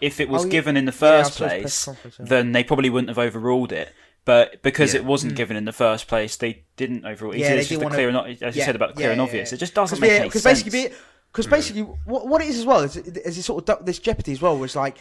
[0.00, 0.50] if it was Oh, yeah.
[0.52, 3.92] given in the first saw his press place, then they probably wouldn't have overruled it.
[4.24, 5.00] But because Yeah.
[5.00, 7.32] it wasn't given in the first place, they didn't overrule.
[7.32, 7.36] it.
[7.36, 7.40] Mm.
[7.40, 9.12] Yeah, it's just didn't a clear, wanna- and, as you Yeah, said about clear yeah,
[9.12, 9.50] and obvious.
[9.50, 9.56] yeah.
[9.56, 10.62] It just doesn't Cause, make yeah, any because sense.
[10.62, 10.94] basically,
[11.32, 14.32] because basically, what, what it is as well is, is it sort of this jeopardy
[14.32, 14.98] as well was like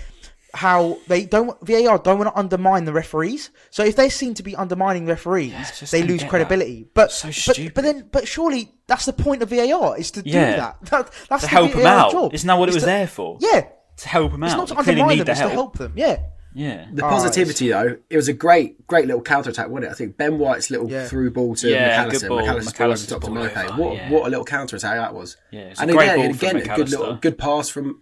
[0.55, 3.51] how they don't VAR don't want to undermine the referees.
[3.69, 6.87] So if they seem to be undermining referees, it's just they lose get credibility.
[6.95, 10.51] But, So but but then but surely that's the point of VAR is to Yeah.
[10.51, 10.75] do that.
[10.85, 12.11] that that's to the help them out.
[12.11, 12.33] Job.
[12.33, 13.37] Isn't that what it was to- there for?
[13.41, 13.65] Yeah,
[13.99, 14.57] To help them it's out.
[14.57, 15.51] not to They undermine need them, it's help.
[15.51, 15.93] to help them.
[15.95, 16.19] Yeah.
[16.55, 16.85] Yeah.
[16.93, 19.91] The Oh, positivity, though, it was a great, great little counter attack, wasn't it?
[19.91, 21.05] I think Ben White's little Yeah.
[21.07, 22.11] through ball to Yeah, McAllister.
[22.21, 22.39] good ball.
[22.39, 23.69] McAllister's ball over the McAllister's top to ball Maupay.
[23.71, 24.09] over, What, yeah.
[24.09, 25.37] what a little counter attack that was.
[25.51, 27.69] Yeah, it's a and great again, ball and from again, a good little, good pass
[27.69, 28.01] from,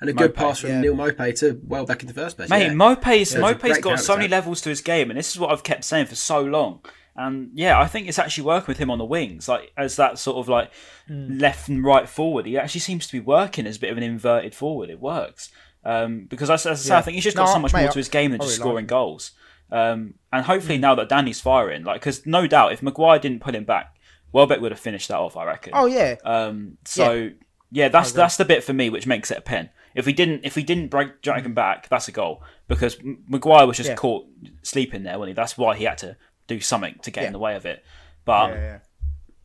[0.00, 0.80] and a good pass from yeah.
[0.80, 2.48] Neal Maupay to well back in the first place.
[2.48, 2.72] Mate, yeah.
[2.72, 5.50] Maupay's, a Maupay's great got so many levels to his game, and this is what
[5.50, 6.80] I've kept saying for so long.
[7.18, 10.18] And yeah, I think it's actually working with him on the wings, like as that
[10.18, 10.70] sort of like
[11.08, 11.38] Hmm.
[11.38, 12.46] left and right forward.
[12.46, 14.88] He actually seems to be working as a bit of an inverted forward.
[14.88, 15.50] It works
[15.84, 17.82] um, because as, as I say, I think he's just got No, so much mate,
[17.82, 19.32] more to his game than just really like scoring goals.
[19.70, 23.54] Um, and hopefully now that Danny's firing, like because no doubt if Maguire didn't pull
[23.54, 23.96] him back,
[24.32, 25.36] Welbeck would have finished that off.
[25.36, 25.72] I reckon.
[25.74, 26.16] Oh yeah.
[26.24, 27.30] Um, so
[27.70, 29.70] yeah, that's that's the bit for me which makes it a pen.
[29.94, 33.66] If we didn't if we didn't break drag him back, that's a goal because Maguire
[33.66, 33.96] was just Yeah.
[33.96, 34.26] caught
[34.62, 35.34] sleeping there, wasn't he?
[35.34, 36.16] That's why he had to
[36.48, 37.26] do something to get Yeah.
[37.28, 37.84] in the way of it.
[38.24, 38.78] But yeah,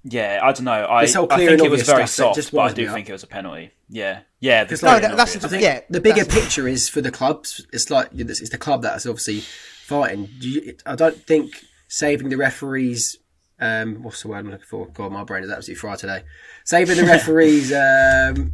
[0.03, 0.39] yeah, yeah.
[0.43, 0.71] I don't know.
[0.85, 2.95] I, I think it was very soft, just but I do me up.
[2.95, 3.71] think it was a penalty.
[3.89, 4.63] Yeah, yeah.
[4.63, 7.01] the It's like- clear and No, that's the- think yeah, the bigger picture is for
[7.01, 7.65] the clubs.
[7.71, 9.41] It's like it's it's the club that's obviously
[9.85, 10.27] fighting.
[10.39, 13.17] Do you- I don't think saving the referees.
[13.59, 14.87] Um, what's the word I'm looking for?
[14.87, 16.23] God, my brain is absolutely fried today.
[16.65, 17.71] Saving the referees.
[17.71, 18.53] Um,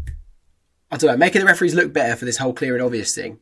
[0.91, 1.17] I don't know.
[1.17, 3.39] Making the referees look better for this whole clear and obvious thing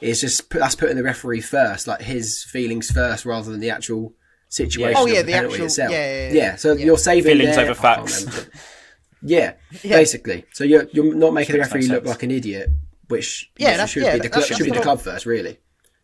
[0.00, 3.70] is just put, that's putting the referee first, like his feelings first, rather than the
[3.70, 4.14] actual
[4.52, 4.96] situation.
[4.98, 5.92] Oh, yeah, the, the penalty actual- itself.
[5.92, 6.56] yeah, yeah, yeah.
[6.56, 6.84] so Yeah.
[6.86, 8.46] you're saving Feelings their- over facts.
[9.24, 9.52] Yeah,
[9.84, 9.96] Yeah.
[9.98, 10.44] basically.
[10.52, 12.08] So you're you're not making the referee look sense.
[12.08, 12.70] like an idiot,
[13.08, 15.00] which Yeah, you know, that's- should yeah, be the that's- club, should be the club
[15.00, 15.58] first, really.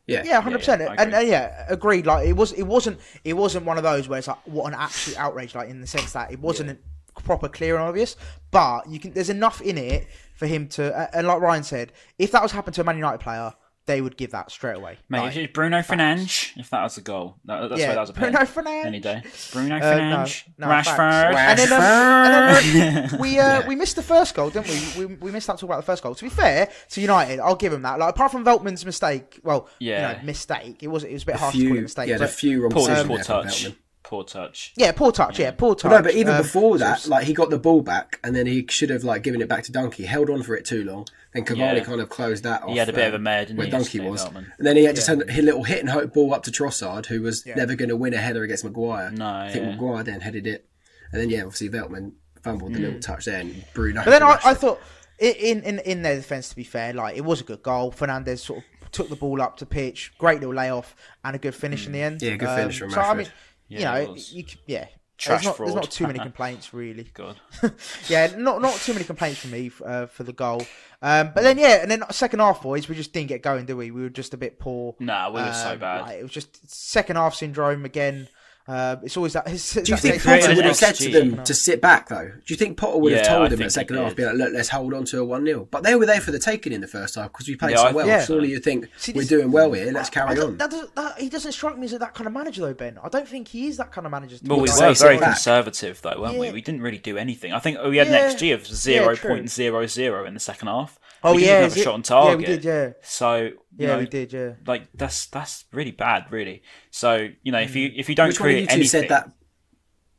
[0.06, 0.80] Yeah, Yeah, hundred percent.
[0.82, 2.06] yeah, I And uh, yeah, agreed.
[2.06, 4.78] Like it was, it wasn't, it wasn't one of those where it's like what an
[4.78, 5.54] absolute outrage.
[5.54, 6.78] Like in the sense that it wasn't
[7.24, 8.16] proper, clear and obvious.
[8.52, 10.06] But you can, there's enough in it
[10.36, 10.96] for him to.
[10.96, 13.52] Uh, and like Ryan said, if that was happened to a Man United player,
[13.88, 14.98] they would give that straight away.
[15.08, 17.94] Mate, Like, if it's Bruno Fernandes, if that was a goal, that, that's Yeah, why
[17.94, 18.30] that was a pen.
[18.32, 18.84] Bruno Fernandes.
[18.84, 19.22] Any day.
[19.52, 20.44] Bruno Uh, Fernandes.
[20.56, 20.96] no, Rashford.
[20.96, 21.60] facts.
[21.62, 25.06] And then, um, and then we uh, we missed the first goal, didn't we?
[25.06, 25.14] we?
[25.16, 26.14] We missed out talking about the first goal.
[26.14, 27.98] To be fair to United, I'll give him that.
[27.98, 30.12] Like apart from Veltman's mistake, well, Yeah.
[30.12, 30.82] you know, mistake.
[30.82, 32.08] It was it was a bit a harsh to call it a mistake.
[32.08, 33.72] yeah, a few wrong Poor, poor there from touch.
[34.08, 34.10] Veltman.
[34.10, 34.72] Poor touch.
[34.76, 35.38] yeah, poor touch.
[35.38, 35.90] Yeah, poor touch.
[35.90, 38.66] No, but even Um, before that, like he got the ball back and then he
[38.70, 40.04] should have like given it back to Donkey.
[40.06, 41.06] Held on for it too long.
[41.34, 41.84] Then Cavani Yeah.
[41.84, 42.70] kind of closed that off.
[42.70, 44.24] He had a bit of a um, mare, where he, Donkey was.
[44.24, 44.46] Veltman?
[44.58, 47.06] And then he had just had a little hit and hope ball up to Trossard,
[47.06, 47.54] who was Yeah.
[47.54, 49.10] never going to win a header against Maguire.
[49.10, 49.70] No, I think yeah.
[49.72, 50.66] Maguire then headed it,
[51.12, 54.00] and then yeah, obviously Veltman fumbled the little touch there, and Bruno.
[54.00, 54.04] Mm.
[54.04, 54.80] But then I, I thought,
[55.18, 57.92] in, in in their defence, to be fair, like it was a good goal.
[57.92, 61.54] Fernandes sort of took the ball up to pitch, great little layoff, and a good
[61.54, 62.22] finish in the end.
[62.22, 63.26] Yeah, good finish from So I mean,
[63.68, 64.86] Yeah, you know, you, yeah.
[65.18, 67.02] Trash there's not, there's not too many complaints really.
[67.12, 67.40] God.
[68.08, 70.62] yeah, not not too many complaints from me uh, for the goal.
[71.02, 73.74] Um, but then yeah, and then second half, boys, we just didn't get going, did
[73.74, 73.90] we?
[73.90, 74.94] We were just a bit poor.
[75.00, 76.02] Nah, we were so Um, bad.
[76.02, 78.28] like, it was just second half syndrome again.
[78.68, 79.48] Uh, it's always that.
[79.48, 81.12] It's, Do you think Potter would have said to XG.
[81.14, 82.26] them to sit back though?
[82.28, 84.14] Do you think Potter would have Yeah, I told them think in the second half,
[84.14, 86.32] be like, "Look, let's hold on to a one 0 But they were there for
[86.32, 88.06] the taking in the first half because we played Yeah, so well.
[88.06, 88.26] think so.
[88.34, 89.90] Surely you think See, we're doing well here.
[89.90, 90.56] Let's I carry don't- on.
[90.58, 92.98] That doesn't, that, he doesn't strike me as that kind of manager, though, Ben.
[93.02, 94.36] I don't think he is that kind of manager.
[94.36, 95.30] to Well, be we were very sit back.
[95.32, 96.48] conservative, though, weren't we?
[96.48, 96.52] Yeah.
[96.52, 97.54] We didn't really do anything.
[97.54, 98.26] I think we had Yeah.
[98.28, 99.30] an XG of Yeah, zero true.
[99.30, 100.98] point zero zero in the second half.
[101.24, 102.92] Oh, we didn't yeah, have a shot on yeah, we did, yeah.
[103.02, 104.52] So you Yeah, know, we did, yeah.
[104.66, 106.62] Like that's that's really bad, really.
[106.90, 108.88] So you know, if you if you don't Which one of create you two anything,
[108.88, 109.32] said that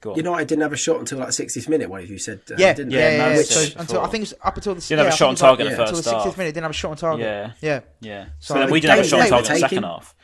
[0.02, 0.18] Go on.
[0.18, 1.90] United didn't have a shot until like 60th minute?
[1.90, 3.36] One of you said, uh, Yeah, didn't yeah, Yeah, yeah.
[3.36, 3.42] Yeah.
[3.42, 5.28] So it until I think it's up until the Didn't have yeah, a I shot
[5.28, 6.54] on think it's like- target in the until the 60th minute.
[6.54, 7.26] Didn't have a shot on target.
[7.26, 7.52] Yeah.
[7.62, 8.26] yeah, yeah.
[8.40, 10.16] So So, then we didn't have a shot on target in the second half.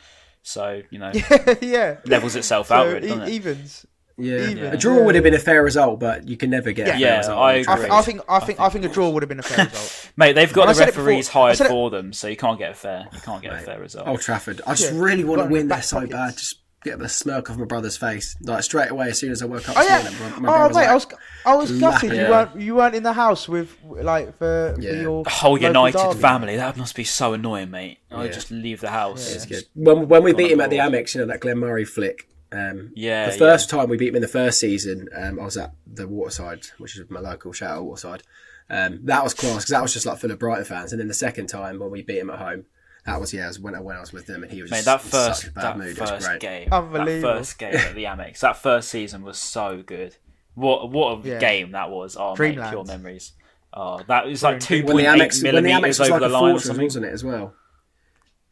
[0.42, 1.12] So you know,
[1.60, 1.96] yeah.
[2.06, 3.28] levels itself out, really, doesn't it?
[3.30, 3.84] evens.
[4.18, 4.64] Yeah, Even.
[4.72, 6.88] a draw would have been a fair result, but you can never get.
[6.88, 7.38] a fair Yeah, result.
[7.38, 7.74] I I, agree.
[7.76, 10.10] th- I think I think I think a draw would have been a fair result.
[10.16, 12.26] Mate, they've got And the said it before- referees hired said it- for them, so
[12.28, 13.08] you can't get a fair.
[13.12, 14.08] You can't get a fair result.
[14.08, 14.62] Old Trafford.
[14.66, 16.12] I just Yeah, really want to win the there back so pockets.
[16.12, 16.32] bad.
[16.38, 19.46] Just get the smirk off my brother's face, like straight away as soon as I
[19.46, 19.76] woke up.
[19.76, 20.02] Oh yeah.
[20.02, 21.06] morning, my, my Oh brother was mate, like, I was
[21.44, 24.90] I was gutted you weren't you weren't in the house with like for, Yeah.
[24.92, 26.18] for your The whole United derby.
[26.20, 26.56] family.
[26.56, 27.98] That must be so annoying, mate.
[28.10, 28.30] I Yeah.
[28.32, 29.34] just leave the house.
[29.34, 29.64] It's good.
[29.74, 30.78] When, when we beat him at the.
[30.78, 32.28] Amex, you know that Glenn Murray flick.
[32.52, 35.56] Um, Yeah, the first time we beat him in the first season, um, I was
[35.56, 38.22] at the Waterside, which is my local shout out Waterside.
[38.70, 40.92] Um, that was class because that was just like full of Brighton fans.
[40.92, 42.64] And then the second time when we beat him at home,
[43.04, 44.84] that was yeah, was when I, when I was with them and he was Mate,
[44.84, 45.88] just that in first such a bad that mood.
[45.96, 46.40] It was first great.
[46.40, 47.28] game, Unbelievable.
[47.34, 50.16] that first game at the Amex, that first season was so good.
[50.54, 51.38] What what a Yeah.
[51.38, 52.16] game that was!
[52.18, 53.32] Oh, mate, pure memories.
[53.72, 56.10] Oh, that was like two When the point eight Amex, when the Amex millimeters was
[56.10, 56.86] over like the a line or fortress, something.
[56.86, 57.54] wasn't it as well?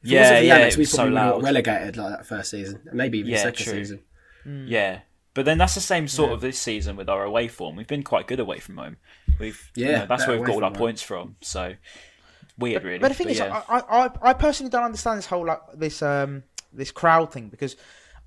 [0.04, 1.42] If it Yeah, wasn't for the yeah, Amex, it we was so probably would got
[1.42, 3.74] relegated like that first season, maybe even Yeah, second true.
[3.74, 4.00] season.
[4.66, 5.00] Yeah,
[5.32, 7.76] but then that's the same sort of this season with our away form.
[7.76, 8.96] We've been quite good away from home.
[9.38, 10.78] We've you Yeah, know, that's where we've got all our home.
[10.78, 11.36] points from.
[11.40, 11.74] So
[12.58, 12.98] weird, really.
[12.98, 13.62] But the thing is, yeah.
[13.68, 17.48] I, I, I, I personally don't understand this whole like this um this crowd thing
[17.48, 17.76] because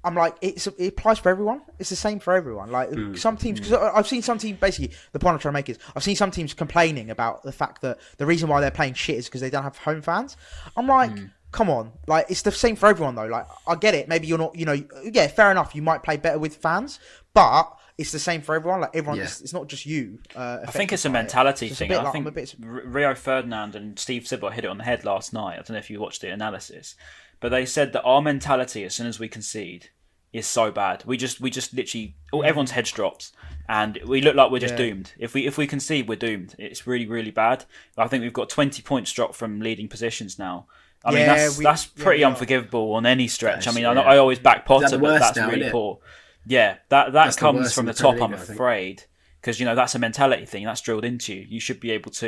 [0.04, 1.62] I'm like it's it applies for everyone.
[1.80, 2.72] It's the same for everyone.
[2.72, 3.16] Like Hmm.
[3.16, 5.80] some teams, because I've seen some teams basically the point I'm trying to make is
[5.96, 9.18] I've seen some teams complaining about the fact that the reason why they're playing shit
[9.18, 10.36] is because they don't have home fans.
[10.76, 11.18] I'm like.
[11.18, 11.26] Hmm.
[11.51, 13.25] Come on, like it's the same for everyone though.
[13.25, 14.07] Like I get it.
[14.10, 15.73] Maybe you're not, you know, yeah, fair enough.
[15.75, 16.99] You might play better with fans,
[17.33, 18.81] but it's the same for everyone.
[18.81, 19.23] Like everyone, Yeah.
[19.23, 20.19] it's, it's not just you.
[20.36, 21.23] Uh, I think it's a affected by it.
[21.23, 21.88] mentality a thing.
[21.89, 24.77] bit I like- think I'm a bit- Rio Ferdinand and Steve Sidwell hit it on
[24.77, 25.53] the head last night.
[25.53, 26.95] I don't know if you watched the analysis,
[27.39, 29.89] but they said that our mentality, as soon as we concede,
[30.33, 31.03] is so bad.
[31.05, 33.31] We just, we just literally, oh, everyone's heads dropped,
[33.69, 34.73] and we look like we're just.
[34.73, 34.89] Yeah.
[34.89, 35.13] doomed.
[35.17, 36.55] If we, if we concede, we're doomed.
[36.60, 37.63] It's really, really bad.
[37.97, 40.67] I think we've got twenty points dropped from leading positions now.
[41.05, 42.31] I mean, Yeah, that's we- that's pretty we are.
[42.31, 43.67] unforgivable on any stretch.
[43.67, 43.93] I mean, I, yeah.
[43.93, 45.99] know, I always back Potter, that but that's now, really poor.
[46.45, 48.12] Yeah, that that That's the comes worst from the the top.
[48.17, 48.55] Premier I'm League, I think.
[48.60, 49.03] afraid
[49.41, 51.45] because you know that's a mentality thing that's drilled into you.
[51.47, 52.27] You should be able to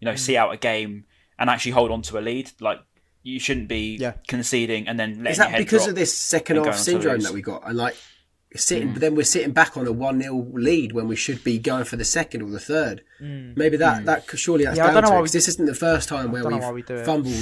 [0.00, 0.38] you know see Mm.
[0.38, 1.04] out a game
[1.38, 2.50] and actually hold on to a lead.
[2.60, 2.80] Like
[3.22, 4.12] you shouldn't be Yeah.
[4.26, 6.72] conceding and then letting Is your that head because drop of this second half going
[6.72, 7.66] on to syndrome that we got?
[7.68, 7.96] And like
[8.54, 8.60] Mm.
[8.60, 11.58] sitting, but then we're sitting back on a one 0 lead when we should be
[11.58, 13.02] going for the second or the third.
[13.20, 14.78] Maybe that that surely that's Mm.
[14.78, 16.32] Yeah, I down don't know to why it, we 'cause this isn't the first time
[16.32, 17.34] where we've we fumbled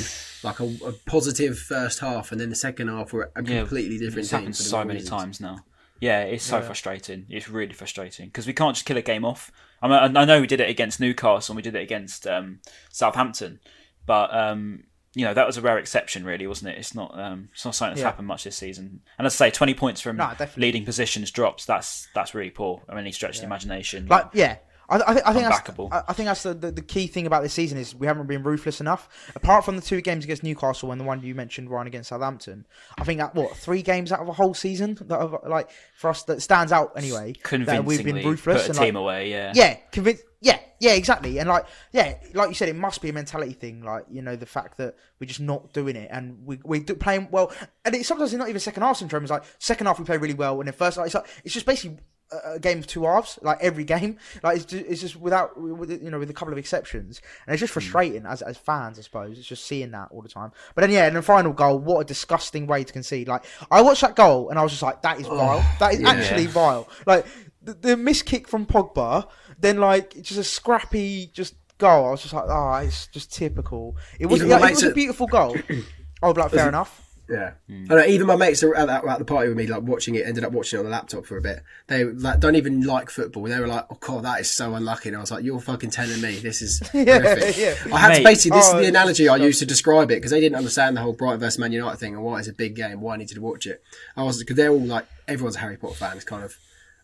[0.42, 3.98] like a, a positive first half and then the second half we're a Yeah, completely
[3.98, 4.38] different It's team.
[4.40, 5.10] happened so many reasons.
[5.10, 5.64] times now.
[6.00, 7.24] Yeah, it's so frustrating.
[7.30, 9.50] It's really frustrating because we can't just kill a game off.
[9.80, 12.26] I mean, I I know we did it against Newcastle and we did it against
[12.26, 13.60] um, Southampton,
[14.06, 14.84] but um,
[15.16, 16.78] you know that was a rare exception, really, wasn't it?
[16.78, 18.08] It's not um, it's not something that's Yeah.
[18.08, 19.00] happened much this season.
[19.18, 21.64] And as I say, twenty points from No, leading positions drops.
[21.64, 22.82] That's that's really poor.
[22.86, 24.06] I mean, he stretched the imagination.
[24.08, 24.58] Like, yeah.
[24.88, 25.80] I, I, think- I think that's.
[26.08, 28.44] I, think that's the, the, the key thing about this season is we haven't been
[28.44, 29.08] ruthless enough.
[29.34, 32.66] Apart from the two games against Newcastle and the one you mentioned, Ryan against Southampton,
[32.96, 36.10] I think that what three games out of a whole season that have, like for
[36.10, 37.32] us that stands out anyway.
[37.32, 39.30] That convincingly we've been ruthless put a and team like, away.
[39.30, 40.20] Yeah, yeah, convince.
[40.40, 41.38] Yeah, yeah, exactly.
[41.38, 43.82] And like, yeah, like you said, it must be a mentality thing.
[43.82, 46.94] Like, you know, the fact that we're just not doing it, and we we do
[46.94, 47.52] playing well.
[47.84, 49.24] And it, sometimes it's not even second half syndrome.
[49.24, 51.54] It's like second half we play really well, and then first half it's like it's
[51.54, 51.98] just basically
[52.30, 53.38] a, game of two halves.
[53.42, 56.58] Like every game, like it's just, it's just without you know with a couple of
[56.58, 57.80] exceptions, and it's just hmm.
[57.80, 59.38] frustrating as as fans, I suppose.
[59.38, 60.52] It's just seeing that all the time.
[60.74, 63.28] But then yeah, and the final goal, what a disgusting way to concede.
[63.28, 65.64] Like I watched that goal, and I was just like, that is vile.
[65.78, 66.10] that is yeah.
[66.10, 66.88] actually vile.
[67.06, 67.26] Like
[67.66, 72.06] the, the miss kick from Pogba, then like just a scrappy just goal.
[72.06, 73.96] I was just like, oh, it's just typical.
[74.18, 75.56] It was, Even yeah, it was a beautiful goal.
[76.22, 77.02] oh, but like, fair enough.
[77.28, 77.86] Yeah, hmm.
[77.90, 78.04] I know.
[78.04, 80.52] Even my mates at, that, at the party with me, like watching it, ended up
[80.52, 81.60] watching it on the laptop for a bit.
[81.88, 83.42] They like don't even like football.
[83.44, 85.90] They were like, "Oh god, that is so unlucky." And I was like, "You're fucking
[85.90, 87.74] telling me this is horrific." yeah.
[87.92, 90.16] I had to basically this Oh, is the oh, analogy I used to describe it
[90.16, 92.52] because they didn't understand the whole Brighton versus Man United thing and why it's a
[92.52, 93.82] big game, why I needed to watch it.
[94.16, 96.56] I was because they're all like everyone's a Harry Potter fan, kind of.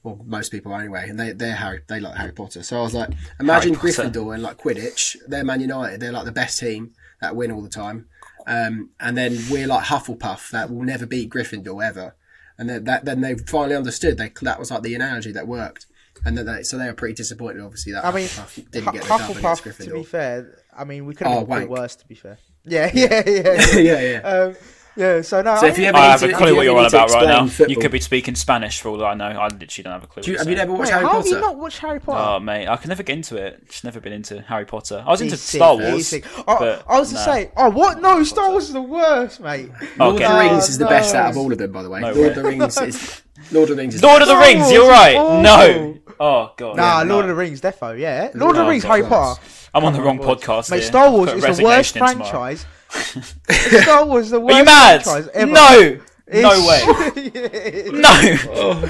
[0.03, 2.62] Well, most people are anyway, and they they're Harry, they like Harry Potter.
[2.62, 4.09] So I was like, imagine Harry Potter.
[4.11, 5.17] Gryffindor and like Quidditch.
[5.29, 6.01] They're Man United.
[6.01, 8.07] They're like the best team that win all the time.
[8.47, 12.17] Um, and then we're like Hufflepuff that will never beat Gryffindor ever.
[12.59, 15.87] And then that then they finally understood they, that was like the analogy that worked.
[16.25, 18.93] And then they, so they were pretty disappointed, obviously, that I mean, Hufflepuff didn't Hu-
[18.93, 19.85] get the dub against Hufflepuff.
[19.87, 21.97] To be fair, I mean, we could have Oh, been worse.
[21.97, 22.38] To be fair.
[22.65, 23.77] Yeah, yeah, yeah.
[23.77, 24.19] yeah, yeah.
[24.25, 24.57] um,
[24.96, 25.20] yeah.
[25.22, 25.57] So no.
[25.57, 27.26] So I if you ever I have to- a clue what you're on about right
[27.26, 27.46] now.
[27.46, 29.24] football- You could be speaking Spanish for all I know.
[29.26, 30.22] I literally don't have a clue.
[30.22, 31.12] Do you, have you're you never watched Wait, Harry Potter?
[31.12, 32.24] how have you not watched Harry Potter?
[32.37, 33.68] Oh mate, I can never get into it.
[33.68, 35.02] Just never been into Harry Potter.
[35.07, 36.07] I was into He's sick, Star he's Wars.
[36.09, 36.24] sick.
[36.46, 37.20] Oh, I was to no.
[37.22, 38.00] say, oh, what?
[38.00, 39.70] No, Star Wars is the worst, mate.
[39.98, 40.24] Lord Okay.
[40.24, 42.00] of the Rings is the best out of all of them, by the way.
[42.00, 43.94] No Lord of the Rings is Lord of the Rings.
[43.94, 44.70] Is Lord of the Rings.
[44.70, 45.16] You're right.
[45.16, 45.40] awful.
[45.42, 45.98] No.
[46.20, 46.76] Oh god.
[46.76, 47.18] Nah, yeah, Lord no.
[47.20, 48.31] of the Rings, defo, yeah.
[48.35, 49.40] Lord of the Rings, Harry Potter.
[49.74, 50.70] I'm on the wrong podcast.
[50.70, 50.87] Mate, here.
[50.87, 52.31] Star Wars is the worst resignation tomorrow.
[52.31, 52.66] franchise.
[52.92, 55.02] Star Wars is the worst Are you mad?
[55.05, 55.52] franchise ever.
[55.52, 56.00] No.
[56.28, 57.90] It's- No way.
[57.92, 58.88] No.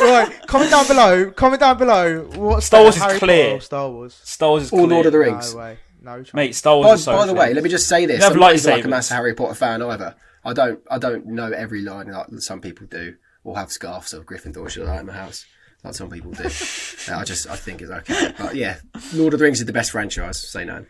[0.00, 1.30] right, comment down below.
[1.32, 2.22] Comment down below.
[2.36, 3.44] What Star Wars is Harry clear.
[3.44, 4.14] Potter or Star Wars?
[4.24, 5.18] Star Wars is Or Lord of the.
[5.18, 5.52] Rings.
[5.54, 5.78] No way.
[6.02, 6.32] No chance.
[6.34, 7.46] Mate, Star Wars By, is so by the clear.
[7.48, 8.90] way, let me just say this: You have I'm not even like a lightsabers.
[8.90, 10.14] massive Harry Potter fan either.
[10.42, 14.24] I don't, I don't know every line like some people do, or have scarves of
[14.24, 15.44] Gryffindor shit like that in my house,
[15.84, 16.44] like some people do.
[16.44, 18.32] Uh, I just, I think it's okay.
[18.38, 18.78] But yeah,
[19.12, 20.38] Lord of the Rings is the best franchise.
[20.38, 20.86] Say no.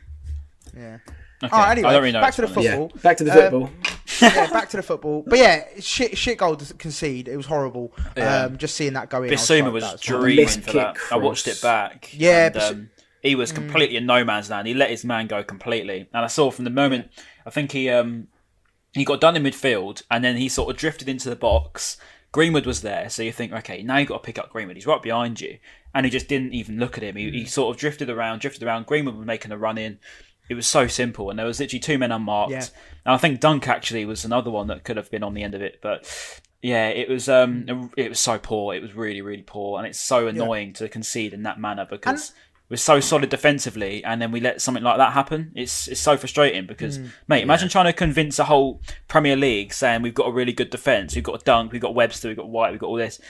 [0.77, 0.99] Yeah.
[1.43, 1.51] Okay.
[1.57, 2.67] Oh, anyway, I don't really know back to the it's funny.
[2.67, 3.01] Yeah, football.
[3.03, 3.71] back to the Uh, football.
[4.21, 5.25] yeah, back to the football.
[5.27, 7.29] But yeah, shit, shit goal to concede.
[7.29, 7.93] It was horrible.
[8.17, 8.43] Yeah.
[8.45, 9.31] Um, just seeing that go in.
[9.31, 10.95] I Bissouma like, was that's dreaming Missed for that.
[10.97, 12.11] kick I watched it back.
[12.13, 12.91] Yeah, and, Bis- um,
[13.23, 14.67] he was completely in no man's land.
[14.69, 17.09] He let his man go completely, and I saw from the moment
[17.47, 18.29] I think he um
[18.93, 21.97] he got done in midfield, and then he sort of drifted into the box.
[22.33, 24.77] Greenwood was there, so you think, okay, now you've got to pick up Greenwood.
[24.77, 25.59] He's right behind you,
[25.95, 27.17] and he just didn't even look at him.
[27.17, 28.87] He, he sort of drifted around, drifted around.
[28.87, 29.99] Greenwood was making a run in.
[30.51, 32.51] It was so simple, and there was literally two men unmarked.
[32.53, 32.65] Yeah.
[33.07, 35.55] And I think Dunk actually was another one that could have been on the end
[35.55, 36.05] of it, but
[36.61, 38.75] yeah, it was um it was so poor.
[38.75, 42.33] It was really really poor, and it's so annoying to concede in that manner because
[42.69, 45.53] we're so solid defensively, and then we let something like that happen.
[45.55, 47.11] It's it's so frustrating because Mm.
[47.29, 50.71] mate, imagine trying to convince a whole Premier League saying we've got a really good
[50.71, 53.21] defense, we've got Dunk, we've got Webster, we've got White, we've got all this,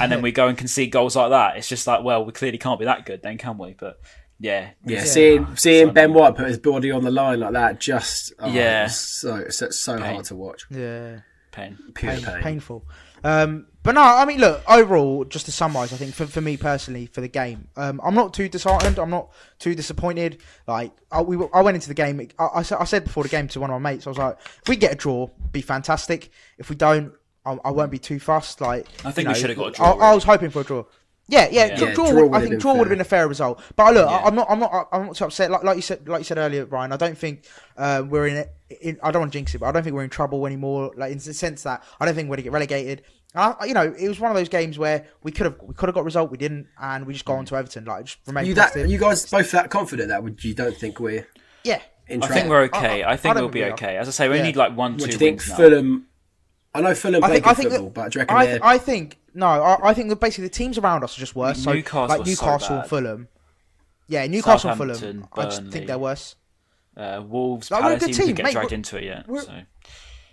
[0.00, 1.56] and then we go and concede goals like that.
[1.56, 3.74] It's just like, well, we clearly can't be that good, then can we?
[3.78, 4.00] But
[4.40, 6.12] yeah, Yeah, it's- seeing seeing so Ben.
[6.12, 8.86] White put his body on the line like that, just oh, Yeah.
[8.88, 10.66] so so, so hard to watch.
[10.70, 11.20] Yeah.
[11.52, 11.78] pain.
[11.94, 12.42] Pure pain, pain.
[12.42, 12.84] painful.
[13.24, 16.56] Um, but no, I mean, look, overall, just to summarise, I think for, for me
[16.56, 18.98] personally, for the game, um, I'm not too disheartened.
[18.98, 20.40] I'm not too disappointed.
[20.68, 22.20] Like, I, we, were- I went into the game.
[22.38, 24.18] I, I, said- I said before the game to one of my mates, I was
[24.18, 26.30] like, if we get a draw, be fantastic.
[26.58, 27.12] If we don't,
[27.44, 28.60] I, I won't be too fussed.
[28.60, 30.60] Like, I think you we should have got a draw, I, I was hoping for
[30.60, 30.84] a draw.
[31.30, 31.76] Yeah, yeah, Yeah.
[31.76, 33.60] draw, draw, draw would- would I think been draw would have been a fair result.
[33.76, 34.16] But look, Yeah.
[34.16, 35.50] I, I'm not, I'm not, I'm not too upset.
[35.50, 36.90] Like, like you said, like you said earlier, Brian.
[36.92, 37.44] I don't think
[37.76, 38.48] uh, we're in, it.
[38.80, 40.92] In, I don't want to jinx it, but I don't think we're in trouble anymore.
[40.96, 43.02] Like in the sense that I don't think we're going to get relegated.
[43.34, 45.86] I, you know, it was one of those games where we could have, we could
[45.90, 47.84] have got a result, we didn't, and we just go on to Everton.
[47.84, 50.98] Like, just remain You that you guys both that confident that would you don't think
[50.98, 51.26] we're
[51.62, 53.02] yeah, in I think we're okay.
[53.02, 53.96] I- I, think I we'll be think okay.
[53.98, 54.40] As I say, we Yeah.
[54.40, 55.56] only need like one, What two do you think wins now.
[55.56, 56.06] Fulham?
[56.74, 58.36] I know Fulham I play think, good I think football, that, but do you reckon
[58.36, 61.20] I, they're I think no, I, I think that basically the teams around us are
[61.20, 61.62] just worse.
[61.62, 62.88] So Newcastle like are so Newcastle, bad.
[62.88, 63.28] Fulham,
[64.08, 64.94] yeah, Newcastle, and Fulham.
[64.94, 66.36] Southampton, I just think they're worse.
[66.96, 69.04] Uh, Wolves, Like, we're a good even team, could get mate, dragged we're- into it
[69.04, 69.28] yet.
[69.28, 69.60] we're- So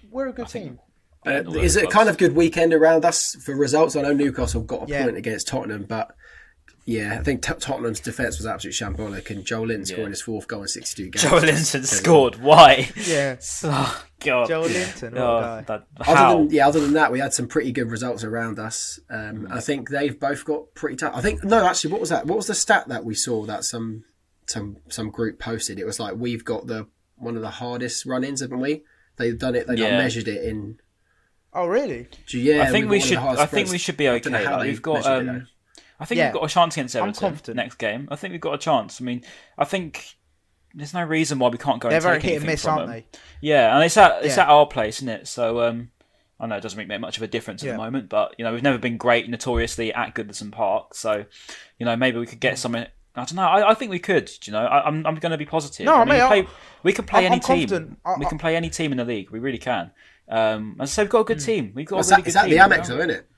[0.09, 0.79] We're a good think- team.
[1.27, 3.95] Uh, is it a kind of good weekend around us for results?
[3.95, 5.03] I know Newcastle got a Yeah.
[5.05, 6.15] point against Tottenham, but
[6.87, 10.61] Yeah, I think Tot- Tottenham's defence was absolutely shambolic, and Joelinton scoring his fourth goal
[10.61, 11.23] in 62 games.
[11.25, 12.35] Joelinton scored.
[12.35, 12.89] Why?
[13.07, 13.37] Yeah.
[13.63, 14.49] Oh, God.
[14.49, 15.61] Joelinton, what Oh, guy.
[15.61, 18.99] that- Other than yeah, other than that, we had some pretty good results around us.
[19.09, 21.13] Um, I think they've both got pretty tough.
[21.15, 22.27] I think no, actually, what was that?
[22.27, 24.03] What was the stat that we saw that some
[24.45, 25.79] some some group posted?
[25.79, 28.83] It was like we've got the one of the hardest run-ins, haven't we?
[29.17, 29.65] They've done it.
[29.67, 29.97] they've Yeah.
[29.97, 30.79] measured it in.
[31.53, 32.07] Oh, really?
[32.29, 33.43] Yeah, I think we've we got one of the should.
[33.43, 34.47] I think we should be I don't know okay.
[34.47, 34.93] how Like, we've got.
[35.05, 35.45] measured it, Um, though.
[35.99, 36.27] I think Yeah.
[36.27, 37.55] we've got a chance against I'm Everton confident.
[37.57, 38.07] next game.
[38.11, 38.99] I think we've got a chance.
[39.01, 39.23] I mean,
[39.57, 40.15] I think
[40.73, 41.87] there's no reason why we can't go.
[41.89, 42.89] They're and very hit and miss, aren't them.
[42.91, 43.05] they?
[43.41, 44.43] Yeah, and it's at it's Yeah.
[44.43, 45.27] at our place, isn't it?
[45.27, 45.91] So um,
[46.39, 47.71] I know it doesn't make much of a difference at Yeah.
[47.73, 51.23] the moment, but you know we've never been great notoriously at Goodison Park, so
[51.79, 52.41] you know maybe we could Mm.
[52.41, 52.85] get something.
[53.17, 53.43] I don't know.
[53.43, 54.29] I, I think we could.
[54.45, 55.85] You know, I, I'm I'm going to be positive.
[55.85, 56.47] No, I mean, mate, we, I- play,
[56.83, 57.97] we can play I'm- any I'm team.
[58.05, 59.29] I- we can play any team in the league.
[59.31, 59.91] We really can.
[60.27, 61.45] Um, as I said, we've got a good Mm.
[61.45, 61.71] team.
[61.73, 62.27] We've got What's a really that?
[62.27, 62.69] Is good that team.
[62.69, 62.95] the Amex, know?
[62.95, 63.29] though, isn't it?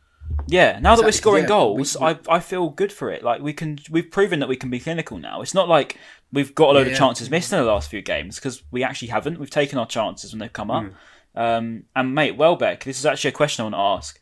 [0.48, 3.24] Yeah, now that we're scoring yeah, goals, we- I I feel good for it.
[3.24, 5.42] Like we can, we've proven that we can be clinical now.
[5.42, 5.98] It's not like
[6.32, 6.94] we've got a load Yeah.
[6.94, 9.40] of chances missed in the last few games because we actually haven't.
[9.40, 10.86] We've taken our chances when they've come up.
[10.86, 11.40] Hmm.
[11.40, 14.20] Um, and mate, Welbeck, this is actually a question I want to ask: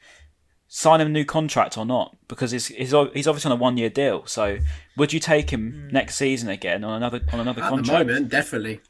[0.67, 2.15] sign him a new contract or not?
[2.27, 4.25] Because he's he's, he's obviously on a one year deal.
[4.25, 4.57] So
[4.97, 8.07] would you take him next season again on another on another At contract?
[8.07, 8.81] the moment, definitely.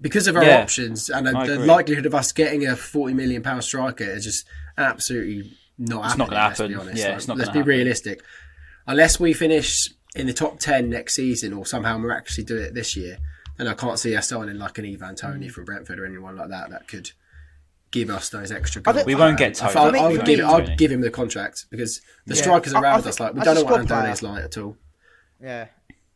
[0.00, 1.66] Because of our Yeah, options and I the agree.
[1.66, 4.46] likelihood of us getting a forty million pound striker is just
[4.78, 6.96] absolutely not It's not gonna let's be happen.
[6.96, 7.68] Yeah, Like, it's not let's be happen.
[7.68, 8.22] realistic.
[8.86, 12.96] Unless we finish in the top ten next season, or somehow miraculously do it this
[12.96, 13.18] year,
[13.56, 15.50] then I can't see us signing like an Ivan Toney mm.
[15.50, 17.10] from Brentford or anyone like that that could
[17.90, 19.04] give us those extra goals.
[19.06, 19.88] We won't get I, Tony.
[19.88, 22.42] I, me- I for would give, I'd give him the contract because the Yeah.
[22.42, 24.58] strikers I- I around us, like we don't a know what squad player- like at
[24.58, 24.76] all.
[25.42, 25.66] Yeah.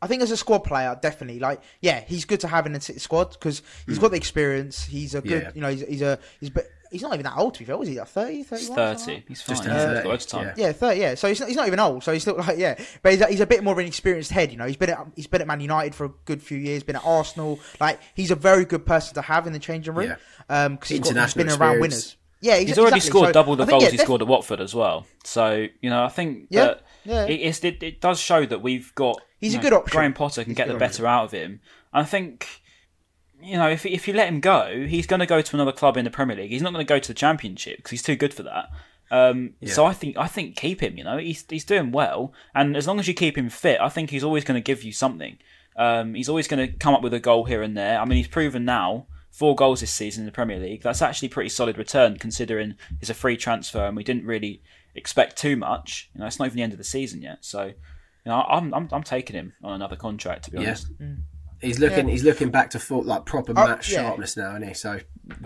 [0.00, 1.38] I think as a squad player, definitely.
[1.38, 4.00] Like, yeah, he's good to have in the squad because he's mm.
[4.00, 4.84] got the experience.
[4.84, 5.50] He's a good, Yeah.
[5.54, 7.76] you know, he's, he's a, he's, be- he's not even that old to be fair.
[7.76, 8.76] Was he like 30, He's 31?
[8.76, 9.24] thirty.
[9.28, 9.56] He's fine.
[9.56, 10.46] Just He's turned got 30, loads of time.
[10.56, 10.66] yeah.
[10.66, 11.14] Yeah, 30, yeah.
[11.16, 12.04] So he's not, he's not even old.
[12.04, 12.74] So he's still like, yeah.
[13.02, 14.66] But he's a, he's a bit more of an experienced head, you know.
[14.66, 17.04] He's been at, he's been at Man United for a good few years, been at
[17.04, 17.58] Arsenal.
[17.80, 20.10] Like, he's a very good person to have in the changing room.
[20.10, 20.64] Yeah.
[20.64, 21.80] Um, cause he's, got, he's International been around experience.
[21.80, 22.16] winners.
[22.40, 23.10] Yeah, He's already exactly.
[23.10, 25.06] scored So double the think, goals yeah, he scored at Watford as well.
[25.22, 27.24] So you know, I think Yeah, that yeah.
[27.26, 29.20] It, it's, it, it does show that we've got.
[29.38, 29.96] He's a know, good option.
[29.96, 31.60] Graham Potter can He's get the good better out of him.
[31.92, 32.61] I think.
[33.42, 35.96] You know, if if you let him go, he's going to go to another club
[35.96, 36.50] in the Premier League.
[36.50, 38.70] He's not going to go to the Championship because he's too good for that.
[39.10, 40.96] Um, So I think I think keep him.
[40.96, 43.88] You know, he's he's doing well, and as long as you keep him fit, I
[43.88, 45.38] think he's always going to give you something.
[45.76, 47.98] Um, he's always going to come up with a goal here and there.
[47.98, 50.82] I mean, he's proven now four goals this season in the Premier League.
[50.82, 54.60] That's actually pretty solid return considering it's a free transfer and we didn't really
[54.94, 56.10] expect too much.
[56.14, 57.38] You know, it's not even the end of the season yet.
[57.40, 57.74] So, you
[58.26, 60.64] know, I'm I'm, I'm taking him on another contract to be Yeah.
[60.64, 60.86] honest.
[61.62, 62.08] He's looking.
[62.08, 64.02] He's looking back to full like proper Oh, match yeah.
[64.02, 64.74] sharpness now, isn't he?
[64.74, 65.00] So hopefully,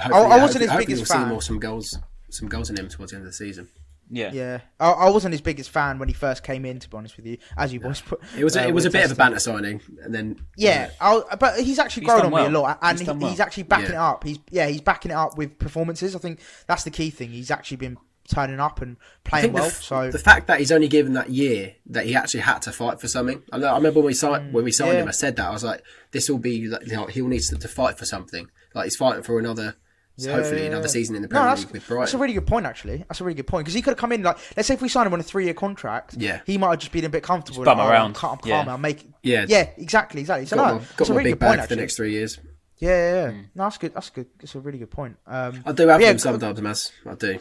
[0.05, 1.26] I yeah, wasn't hopefully, his hopefully biggest we'll fan.
[1.26, 1.98] see more some goals,
[2.31, 3.68] some goals in him towards the end of the season.
[4.09, 4.31] Yeah.
[4.33, 6.79] Yeah, I, I wasn't his biggest fan when he first came in.
[6.79, 8.88] To be honest with you, as you boys put, It was uh, it was a
[8.88, 9.16] were bit of a testing.
[9.16, 12.61] banter signing, and then Yeah, I'll, but he's actually He's grown done on me a
[12.61, 13.29] lot, and He's he- well.
[13.31, 14.07] he's actually backing Yeah.
[14.09, 14.22] it up.
[14.24, 16.14] He's yeah, he's backing it up with performances.
[16.14, 17.31] I think that's the key thing.
[17.31, 19.64] He's actually been turning up and playing well.
[19.64, 22.60] the, f- so the fact that he's only given that year that he actually had
[22.62, 23.42] to fight for something.
[23.52, 25.02] I, know, I remember when we signed when we signed Mm, yeah.
[25.02, 27.40] him, I said that I was like, this will be like, you know, he'll need
[27.42, 28.48] to, to fight for something.
[28.74, 29.76] Like he's fighting for another,
[30.20, 30.68] hopefully Yeah.
[30.68, 32.66] another season in the no, Premier that's, League with that's a really good point.
[32.66, 34.74] Actually, that's a really good point because he could have come in like, let's say
[34.74, 36.40] if we signed him on a three-year contract, Yeah.
[36.46, 37.58] he might have just been a bit comfortable.
[37.58, 38.06] Just bum like, oh, around.
[38.06, 38.58] I'm, ca- I'm Yeah.
[38.60, 38.68] calm.
[38.68, 39.06] I'll make.
[39.22, 39.46] Yeah.
[39.48, 40.46] yeah, exactly, exactly.
[40.46, 41.56] So got no, my, that's a really big good point.
[41.56, 42.38] for Actually, the next three years.
[42.78, 43.30] yeah, yeah, yeah.
[43.30, 43.40] Hmm.
[43.54, 43.94] No, that's good.
[43.94, 44.26] That's good.
[44.38, 45.16] That's a really good point.
[45.26, 46.92] Um, I do have yeah, him sometimes, Maz.
[47.06, 47.38] I do.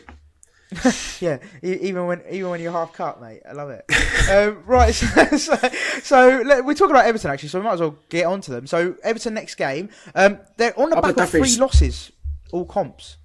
[1.22, 3.86] Yeah, e- even when even when you're half cut, mate, I love it.
[4.32, 5.56] um, right, so, so,
[6.02, 8.52] so let- we're talking about Everton actually, so we might as well get on to
[8.52, 8.68] them.
[8.68, 12.12] So Everton next game, um, they're on the Up back the of three losses,
[12.52, 13.18] all comps.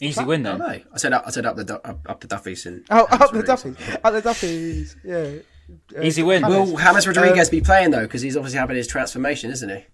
[0.00, 0.58] Easy win I then.
[0.58, 0.80] know.
[0.92, 3.30] I said up, I said up the Du- up, up the Duffys and Oh, up
[3.32, 5.40] the James Duffys, up the Duffys, yeah.
[5.98, 6.42] Uh, Easy win.
[6.42, 6.70] James.
[6.72, 8.02] Will James Rodriguez be playing though?
[8.02, 9.84] Because he's obviously having his transformation, isn't he?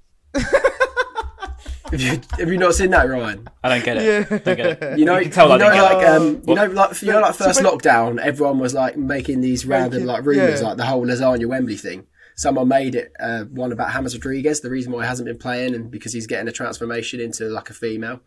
[1.90, 3.48] Have, you, have you not seen that, Ryan?
[3.62, 4.44] I don't get it.
[4.44, 4.98] Don't get it.
[4.98, 7.34] You know, You can tell you know, like, um, you know, like, you know, like
[7.34, 10.68] first so lockdown, everyone was like making these random like rumors, yeah.
[10.68, 12.06] like the whole lasagna Wembley thing.
[12.36, 15.74] Someone made it uh, one about James Rodriguez, the reason why he hasn't been playing,
[15.74, 18.20] and because he's getting a transformation into like a female.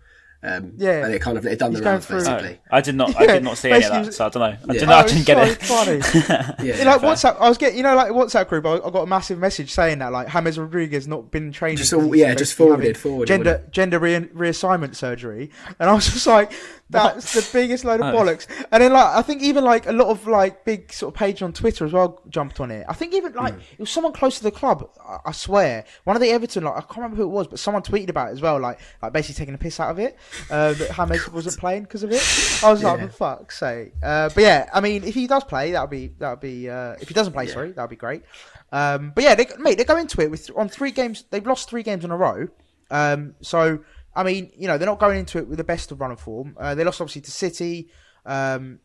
[0.45, 1.05] Um, Yeah.
[1.05, 2.59] and it kind of it done He's the rounds through- basically.
[2.69, 3.15] I did not.
[3.15, 4.45] I Yeah, did not see any of that, so I don't know.
[4.45, 4.73] I, Yeah.
[4.73, 6.01] didn't, I Oh, didn't get so it.
[6.03, 6.55] funny.
[6.67, 7.09] Yeah, You know, fair.
[7.11, 7.37] WhatsApp.
[7.39, 8.65] I was getting, you know, like WhatsApp group.
[8.65, 11.77] I, I got a massive message saying that, like James Rodriguez not been trained.
[11.77, 16.05] Just 'cause all- yeah, just forwarded, forwarded, Gender gender re- reassignment surgery, and I was
[16.11, 16.51] just like,
[16.89, 18.17] that's the biggest load of Oh.
[18.19, 18.45] bollocks.
[18.71, 21.41] And then like, I think even like a lot of like big sort of page
[21.41, 22.85] on Twitter as well jumped on it.
[22.89, 24.89] I think even like it was someone close to the club.
[25.07, 27.59] I, I swear, one of the Everton like I can't remember who it was, but
[27.59, 30.17] someone tweeted about it as well, like like basically taking a piss out of it.
[30.49, 32.21] Uh, that James wasn't playing because of it.
[32.63, 33.07] I was like, Yeah.
[33.07, 33.93] for fuck's sake.
[34.01, 36.69] Uh, but yeah, I mean, if he does play, that'll be that'll be.
[36.69, 38.23] Uh, if he doesn't play, sorry, that'll be great.
[38.71, 41.25] Um, but yeah, they, mate, they go into it with on three games.
[41.29, 42.47] They've lost three games in a row.
[42.89, 43.79] Um, so
[44.15, 46.19] I mean, you know, they're not going into it with the best of run of
[46.19, 46.55] form.
[46.59, 47.89] Uh, they lost obviously to City,
[48.25, 48.79] um,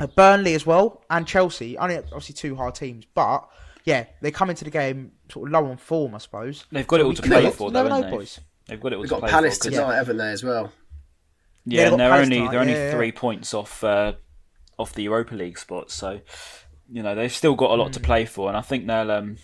[0.00, 1.76] uh, Burnley as well, and Chelsea.
[1.76, 3.48] Only obviously two hard teams, but
[3.84, 6.64] yeah, they come into the game sort of low on form, I suppose.
[6.70, 8.16] They've got it all to play for, never though, know, haven't they?
[8.16, 8.40] boys.
[8.66, 9.64] They've got it all We've to got play Palace for.
[9.64, 10.72] 'cause- tonight, haven't they, as well?
[11.64, 13.54] Yeah, Yeah, they've and got they're Palace only tonight, they're only yeah, yeah, three points
[13.54, 14.12] off uh,
[14.78, 15.90] off the Europa League spot.
[15.90, 16.20] So
[16.90, 19.36] you know they've still got a lot to play for, and I think they'll um,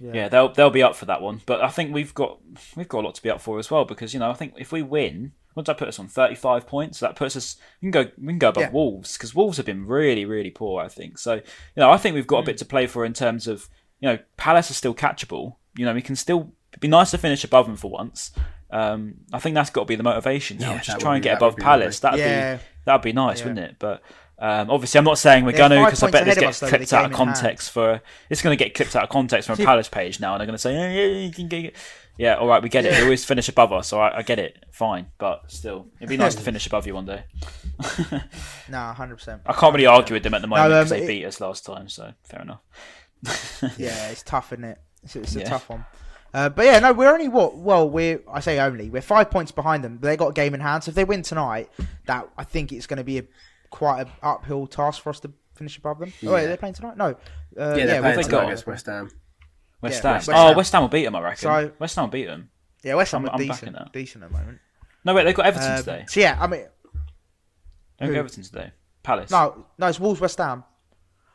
[0.00, 0.28] yeah.
[0.28, 1.40] they'll they'll be up for that one.
[1.46, 2.38] But I think we've got
[2.76, 4.54] we've got a lot to be up for as well because you know I think
[4.58, 6.08] if we win, Once I put us on?
[6.08, 6.98] Thirty five points.
[7.00, 8.70] That puts us we can go we can go above Yeah.
[8.70, 10.82] Wolves because Wolves have been really really poor.
[10.82, 11.34] I think so.
[11.34, 11.42] You
[11.76, 13.68] know I think we've got a bit to play for in terms of
[14.00, 15.54] you know Palace are still catchable.
[15.76, 18.30] You know we can still it'd be nice to finish above them for once.
[18.70, 20.72] Um, I think that's got to be the motivation now.
[20.72, 22.00] Yeah, Just try and be- get above be Palace.
[22.00, 22.56] That'd Yeah.
[22.56, 23.46] be that'd be nice, Yeah.
[23.46, 23.76] wouldn't it?
[23.78, 24.02] But
[24.38, 26.60] um, obviously, I'm not saying we're They're going to because I bet this gets us,
[26.60, 27.36] though, clipped out of game hand.
[27.36, 30.34] context for it's going to get clipped out of context from a Palace page now,
[30.34, 31.76] and they're going to say, yeah, yeah, you can get it.
[32.18, 32.92] Yeah, all right, we get it.
[32.92, 36.16] They always finish above us, all right, I get it, fine, but still, it'd be
[36.16, 37.24] nice to finish above you one day.
[38.68, 39.42] Nah, hundred percent.
[39.46, 41.40] I can't really argue with them at the moment um, because they it- beat us
[41.40, 42.60] last time, so fair enough.
[43.78, 44.78] Yeah, it's tough, isn't it?
[45.02, 45.48] It's, it's a Yeah.
[45.48, 45.84] tough one.
[46.34, 47.56] Uh, but yeah, no, we're only what?
[47.56, 49.98] Well, we're I say only we're five points behind them.
[49.98, 50.82] But they got a game in hand.
[50.84, 51.70] So if they win tonight,
[52.06, 53.24] that I think it's going to be a
[53.70, 56.12] quite an uphill task for us to finish above them.
[56.26, 56.96] Oh, wait, they're playing tonight?
[56.96, 57.06] No.
[57.06, 57.14] Uh,
[57.56, 58.44] Yeah, yeah, they're we're playing tonight got?
[58.46, 59.10] against West Ham.
[59.80, 60.16] West Yeah, Ham.
[60.16, 60.56] West oh, Ham.
[60.56, 61.38] West Ham will beat them, I reckon.
[61.38, 62.50] So- West Ham will beat them.
[62.82, 63.92] yeah, West Ham I'm- are I'm backing decent, that.
[63.92, 64.58] decent at the moment.
[65.04, 66.04] No, wait, they've got Everton Um, today.
[66.08, 66.66] so yeah, I mean,
[68.00, 68.14] Don't who?
[68.14, 68.72] go Everton today.
[69.04, 69.30] Palace.
[69.30, 70.64] no, no, it's Wolves West Ham.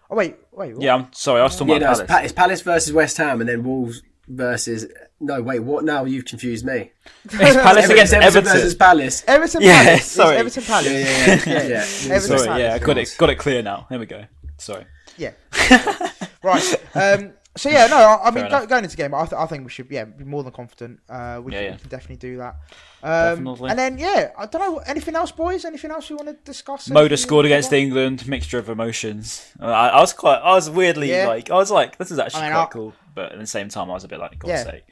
[0.09, 0.73] Oh wait, wait.
[0.73, 0.81] What?
[0.81, 2.23] Yeah, I'm sorry, I was talking Yeah, about no, it's, Palace.
[2.25, 4.85] It's Palace versus West Ham, and then Wolves versus.
[5.19, 6.05] No, wait, what now?
[6.05, 6.91] You've confused me.
[7.25, 8.53] It's Palace against Everton Everton.
[8.53, 9.23] versus Palace.
[9.27, 9.99] Everton Yeah, Palace.
[9.99, 10.37] It's sorry.
[10.37, 10.87] Everton Palace.
[10.87, 11.35] Yeah, yeah, yeah.
[11.35, 11.43] yeah.
[11.45, 11.67] Yeah.
[11.67, 12.13] yeah.
[12.15, 13.85] Everton Sorry, yeah, I got it, got it clear now.
[13.89, 14.23] There we go.
[14.57, 14.85] Sorry.
[15.17, 15.31] Yeah.
[16.43, 16.75] right.
[16.95, 19.65] Um, so yeah, no, I, I mean, go, going into game, I, th- I think
[19.65, 21.01] we should, yeah, be more than confident.
[21.09, 21.71] Uh, we, Yeah, can, yeah.
[21.73, 22.55] we can definitely do that.
[23.01, 23.69] Um, Definitely.
[23.71, 24.77] and then yeah, I don't know.
[24.79, 25.65] Anything else, boys?
[25.65, 26.89] Anything else you want to discuss?
[26.89, 27.81] Moder scored against want?
[27.81, 28.27] England.
[28.27, 29.51] Mixture of emotions.
[29.59, 30.37] I, I was quite.
[30.37, 31.27] I was weirdly Yeah.
[31.27, 31.49] like.
[31.49, 32.93] I was like, this is actually I mean, quite I- cool.
[33.13, 34.63] But at the same time, I was a bit like, God's Yeah.
[34.63, 34.83] sake.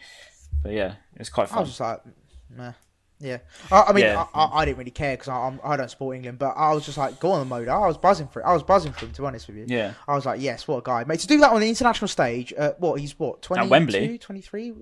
[0.64, 1.60] But yeah, it was quite fun.
[1.60, 2.02] I was just like,
[2.56, 2.74] nah.
[3.20, 3.40] Yeah,
[3.72, 4.26] I, I mean, Yeah.
[4.32, 6.86] I, I, I didn't really care because I'm, I don't support England, but I was
[6.86, 7.72] just like, go on the Moder.
[7.72, 8.46] I was buzzing for it.
[8.46, 9.66] I was buzzing for him, to be honest with you.
[9.68, 9.94] Yeah.
[10.08, 11.20] I was like, yes, what a guy, mate.
[11.22, 14.18] To do that on the international stage, uh, what he's what 22, Wembley?
[14.20, 14.70] 23?
[14.72, 14.80] No,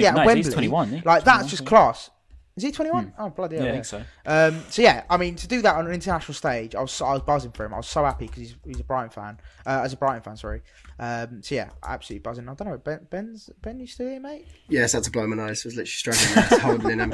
[0.00, 0.52] yeah, no, at he's Wembley.
[0.52, 1.04] 21, isn't he?
[1.04, 1.68] Like that's just yeah.
[1.68, 2.10] class.
[2.58, 3.14] Is he 21?
[3.18, 3.64] Oh bloody hell!
[3.64, 3.66] Hmm.
[3.66, 4.02] Yeah, I think so.
[4.26, 7.06] Um, so yeah, I mean, to do that on an international stage, I was so,
[7.06, 7.72] I was buzzing for him.
[7.72, 9.38] I was so happy because he's, he's a Brighton fan.
[9.64, 10.62] Uh, as a Brighton fan, sorry.
[10.98, 12.48] Um, so yeah, absolutely buzzing.
[12.48, 14.44] I don't know, Ben, Ben's Ben, you still here, mate?
[14.68, 15.64] Yes, that's a blow my nose.
[15.64, 17.12] I was literally struggling there, holding in them.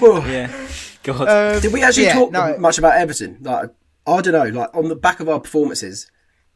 [0.00, 0.26] Whew.
[0.26, 0.68] Yeah.
[1.04, 1.28] God.
[1.28, 3.38] Um, Did we actually yeah, talk no, much about Everton?
[3.42, 3.70] Like,
[4.08, 4.60] I don't know.
[4.60, 6.10] Like on the back of our performances,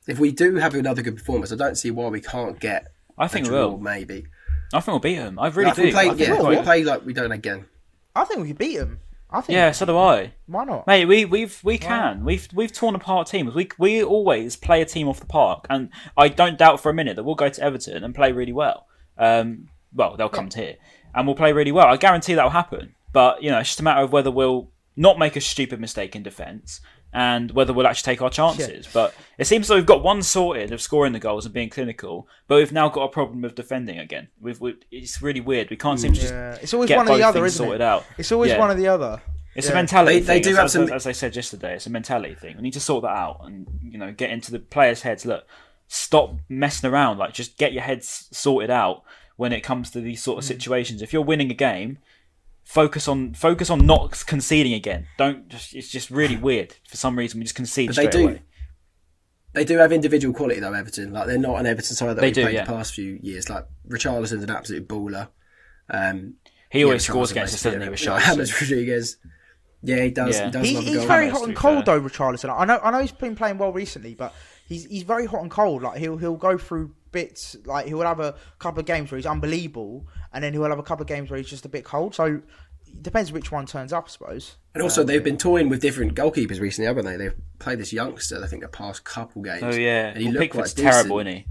[0.09, 2.89] if we do have another good performance, I don't see why we can't get.
[3.17, 3.79] I think a we draw, will.
[3.79, 4.27] Maybe.
[4.73, 5.39] I think we'll beat them.
[5.39, 5.83] I really Like, do.
[5.83, 7.67] we play, I think yeah, we'll if we play like we don't again.
[8.15, 9.01] I think we could beat him.
[9.33, 9.55] I think.
[9.55, 10.33] Yeah, so do I.
[10.47, 10.87] Why not?
[10.87, 12.25] Mate, we we've we can.
[12.25, 13.55] We've we've torn apart teams.
[13.55, 16.95] We we always play a team off the park, and I don't doubt for a
[16.95, 18.87] minute that we'll go to Everton and play really well.
[19.17, 20.77] Um, well, they'll come to here,
[21.15, 21.87] and we'll play really well.
[21.87, 22.95] I guarantee that will happen.
[23.13, 26.17] But you know, it's just a matter of whether we'll not make a stupid mistake
[26.17, 26.81] in defence
[27.13, 28.87] and whether we'll actually take our chances.
[28.93, 32.29] But it seems like we've got one sorted of scoring the goals and being clinical,
[32.47, 34.29] but we've now got a problem of defending again.
[34.41, 35.71] We've, we it's really weird.
[35.71, 36.33] We can't seem to just
[36.63, 37.85] it's always get one or both the other, things isn't sorted it?
[37.85, 38.05] out.
[38.19, 38.59] It's always Yeah.
[38.59, 39.21] one or the other.
[39.57, 39.73] It's Yeah.
[39.73, 40.43] a mentality They- they thing.
[40.43, 42.57] do as, have as- some- as I said yesterday, it's a mentality thing.
[42.57, 45.27] We need to sort that out and you know get into the players' heads.
[45.27, 45.45] Look,
[45.89, 47.19] stop messing around.
[47.19, 49.03] Like just get your heads sorted out
[49.37, 50.39] when it comes to these sort Mm.
[50.41, 51.03] of situations.
[51.03, 51.99] If you're winning a game,
[52.71, 55.07] focus on focus on not conceding again.
[55.19, 55.49] Don't.
[55.49, 57.41] Just, it's just really weird for some reason.
[57.41, 58.25] We just concede But they do.
[58.29, 58.43] away.
[59.53, 61.13] They do have individual quality though, Everton.
[61.13, 62.65] Like they're not an Everton side that They we've do, played yeah.
[62.65, 63.51] the past few years.
[63.51, 65.29] Like Richarlison's an absolute baller.
[65.89, 66.35] Um,
[66.71, 67.89] He always yeah, scores against us, doesn't he?
[67.89, 69.17] basically, With like, James Rodriguez.
[69.83, 70.39] Yeah, he does.
[70.39, 70.45] Yeah.
[70.45, 71.07] He does He, love he's goal.
[71.07, 71.99] very hot and cold fair.
[71.99, 72.55] though, Richarlison.
[72.57, 74.33] I know, I know he's been playing well recently, but
[74.69, 75.83] he's he's very hot and cold.
[75.83, 77.57] Like he'll he'll go through bits.
[77.65, 80.83] Like he'll have a couple of games where he's unbelievable, and then he'll have a
[80.83, 82.15] couple of games where he's just a bit cold.
[82.15, 82.43] So
[82.87, 84.57] it depends which one turns up, I suppose.
[84.75, 87.17] And also, they've been toying with different goalkeepers recently, haven't they?
[87.17, 88.43] They've played this youngster.
[88.43, 89.63] I think the past couple games.
[89.63, 91.47] Oh yeah, and he well, looked Pickford's quite terrible, isn't he?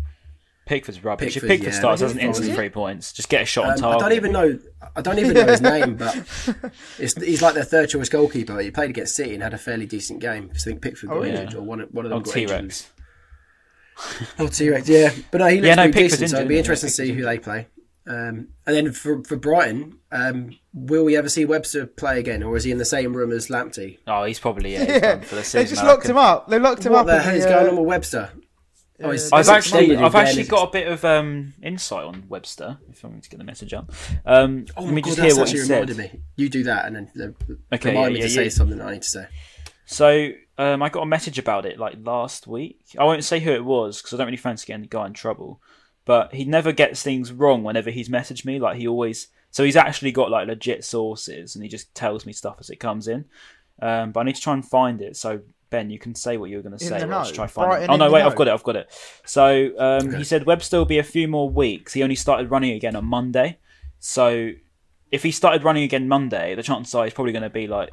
[0.69, 1.33] Pickford's rubbish.
[1.33, 1.79] Pickford, if Pickford yeah.
[1.79, 4.03] starts Is as an instant three points, just get a shot on target.
[4.03, 4.59] I don't even know.
[4.95, 6.15] I don't even know his name, but
[6.99, 8.59] it's, he's like their third choice goalkeeper.
[8.59, 10.51] He played against City and had a fairly decent game.
[10.53, 12.43] I think Pickford got Oh, injured, or one, of- one of them Oh, got T
[12.43, 12.75] injured.
[14.19, 14.33] Rex.
[14.39, 15.11] Oh, T Rex, yeah.
[15.31, 16.29] But no, he looks Yeah, no, pretty Pickford's decent.
[16.31, 17.67] So it'll injured, be yeah, interesting to see who they play.
[18.07, 22.55] Um, and then for for Brighton, um, will we ever see Webster play again, or
[22.57, 23.99] is he in the same room as Lamptey?
[24.07, 25.63] Oh, he's probably yeah, he's Yeah, done for the season.
[25.63, 26.47] they just I locked him up.
[26.47, 27.05] They locked him What up.
[27.07, 28.31] the in hell is uh, going on with Webster?
[29.01, 32.79] Oh, I've actually, I've actually got a bit of um, insight on Webster.
[32.89, 33.91] If I'm going to get the message up,
[34.25, 35.95] um, Oh let me God, just hear what he said.
[35.95, 36.19] me.
[36.35, 38.87] You do that, and then uh, Okay, remind yeah, me to yeah, say something that
[38.87, 39.25] I need to say.
[39.91, 40.29] So
[40.59, 42.79] um, I got a message about it like last week.
[42.99, 45.13] I won't say who it was because I don't really fancy getting the guy in
[45.13, 45.63] trouble.
[46.05, 48.59] But he never gets things wrong whenever he's messaged me.
[48.59, 52.33] Like he always, so he's actually got like legit sources, and he just tells me
[52.33, 53.25] stuff as it comes in.
[53.81, 55.17] Um, but I need to try and find it.
[55.17, 56.99] So Ben, you can say what you were going to say.
[56.99, 57.35] the while I just know.
[57.35, 57.93] try find Brighton it.
[57.93, 58.21] Oh no, wait.
[58.21, 58.53] I've got it.
[58.53, 58.91] I've got it.
[59.25, 61.93] So um, he said Webster will be a few more weeks.
[61.93, 63.57] He only started running again on Monday.
[63.97, 64.51] So
[65.11, 67.89] if he started running again Monday, the chances are he's probably going to be like,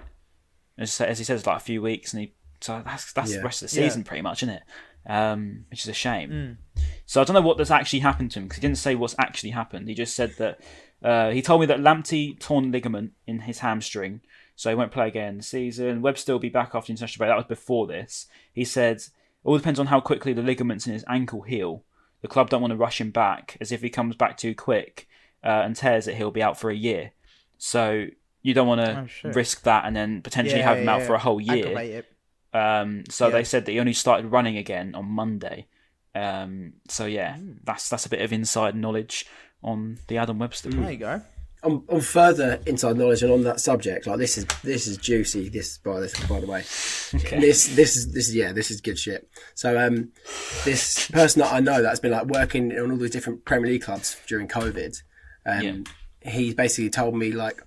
[0.78, 3.38] as, as he says, like a few weeks, and he so that's that's Yeah.
[3.38, 3.88] the rest of the Yeah.
[3.88, 4.62] season pretty much, isn't it?
[5.08, 6.30] Um, which is a shame.
[6.30, 6.82] Mm.
[7.06, 9.14] So I don't know what that's actually happened to him because he didn't say what's
[9.18, 9.88] actually happened.
[9.88, 10.60] He just said that
[11.02, 14.20] uh, he told me that Lamptey torn ligament in his hamstring,
[14.56, 16.02] so he won't play again this season.
[16.02, 17.30] Webster will be back after international break.
[17.30, 18.26] That was before this.
[18.52, 19.02] He said
[19.44, 21.84] all depends on how quickly the ligaments in his ankle heal.
[22.22, 25.06] The club don't want to rush him back, as if he comes back too quick
[25.44, 27.12] uh, and tears it, he'll be out for a year.
[27.58, 28.06] So
[28.46, 31.06] you don't want to Oh, risk that and then potentially Yeah, have him out yeah.
[31.06, 32.04] for a whole year.
[32.54, 33.32] Um, so Yeah.
[33.32, 35.66] they said that he only started running again on Monday.
[36.14, 37.52] Um, so yeah, Hmm.
[37.64, 39.26] that's that's a bit of inside knowledge
[39.62, 40.70] on the Adam Webster.
[40.70, 41.22] There you go.
[41.62, 45.48] On, on further inside knowledge and on that subject, like this is this is juicy.
[45.48, 46.60] This by this by the way,
[47.40, 49.28] this this is this is yeah this is good shit.
[49.54, 50.12] So um,
[50.64, 53.82] this person that I know that's been like working on all these different Premier League
[53.82, 55.02] clubs during COVID,
[55.44, 55.76] um, Yeah.
[56.26, 57.62] He basically told me like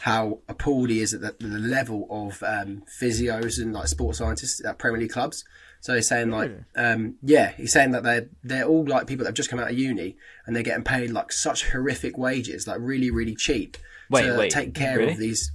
[0.00, 4.64] how appalled he is at the, the level of um, physios and like sports scientists
[4.64, 5.44] at Premier League clubs.
[5.80, 9.30] So he's saying like, um, yeah, he's saying that they're they're all like people that
[9.30, 12.78] have just come out of uni and they're getting paid like such horrific wages, like
[12.80, 13.78] really really cheap
[14.10, 15.12] Wait, to wait, take care really?
[15.12, 15.52] of these.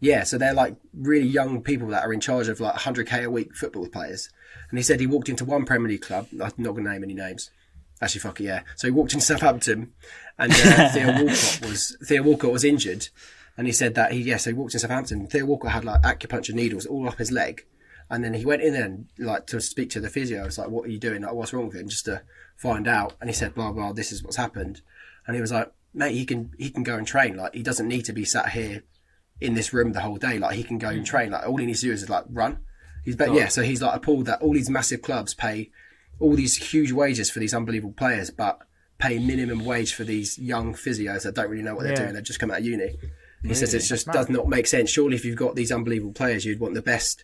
[0.00, 3.30] Yeah, so they're like really young people that are in charge of like 100k a
[3.30, 4.30] week football players.
[4.70, 6.28] And he said he walked into one Premier League club.
[6.32, 7.50] I'm not going to name any names.
[8.00, 8.62] Actually, fuck it, yeah.
[8.76, 9.92] So he walked into Southampton,
[10.38, 13.08] and uh, Theo Walcott was Theo Walcott was injured,
[13.56, 14.36] and he said that he yeah.
[14.36, 15.26] So he walked into Southampton.
[15.26, 17.66] Theo Walcott had like acupuncture needles all up his leg,
[18.08, 20.44] and then he went in there and like to speak to the physio.
[20.44, 21.22] It's like, "What are you doing?
[21.22, 22.22] Like, what's wrong with him?" Just to
[22.56, 23.14] find out.
[23.20, 23.92] And he said, "Blah blah.
[23.92, 24.80] This is what's happened."
[25.26, 27.36] And he was like, "Mate, he can he can go and train.
[27.36, 28.84] Like, he doesn't need to be sat here
[29.40, 30.38] in this room the whole day.
[30.38, 31.30] Like, he can go and train.
[31.30, 32.60] Like, all he needs to do is like run."
[33.04, 33.48] He's but yeah.
[33.48, 35.70] So he's like appalled that all these massive clubs pay
[36.20, 38.60] all these huge wages for these unbelievable players, but
[38.98, 42.02] pay minimum wage for these young physios that don't really know what they're Yeah.
[42.02, 42.14] doing.
[42.14, 42.96] They've just come out of uni.
[43.44, 44.90] He says it just does not make sense.
[44.90, 47.22] Surely, if you've got these unbelievable players, you'd want the best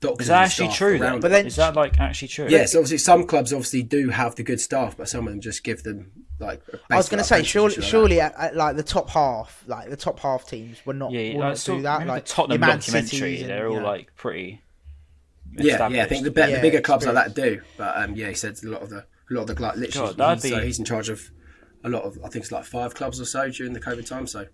[0.00, 0.26] doctors.
[0.26, 0.98] Is that and actually staff true?
[0.98, 1.18] Then?
[1.20, 2.46] But then- is that like actually true?
[2.48, 5.64] Yes, obviously some clubs obviously do have the good staff, but some of them just
[5.64, 6.62] give them like.
[6.88, 9.90] I was going to say, surely, surely, surely, at, at, like the top half, like
[9.90, 12.06] the top half teams would not, Yeah, will like, not so do that.
[12.06, 13.86] Like the Tottenham your Man documentary, and, they're all you know.
[13.86, 14.62] like pretty.
[15.64, 16.04] Yeah, yeah.
[16.04, 18.34] I think the, be- Yeah, the bigger clubs like that do, but um, yeah, he
[18.34, 20.08] said a lot of the a lot of the like literally.
[20.08, 21.30] God, that'd he's, so be- he's in charge of
[21.84, 22.18] a lot of.
[22.24, 24.26] I think it's like five clubs or so during the COVID time.
[24.26, 24.46] So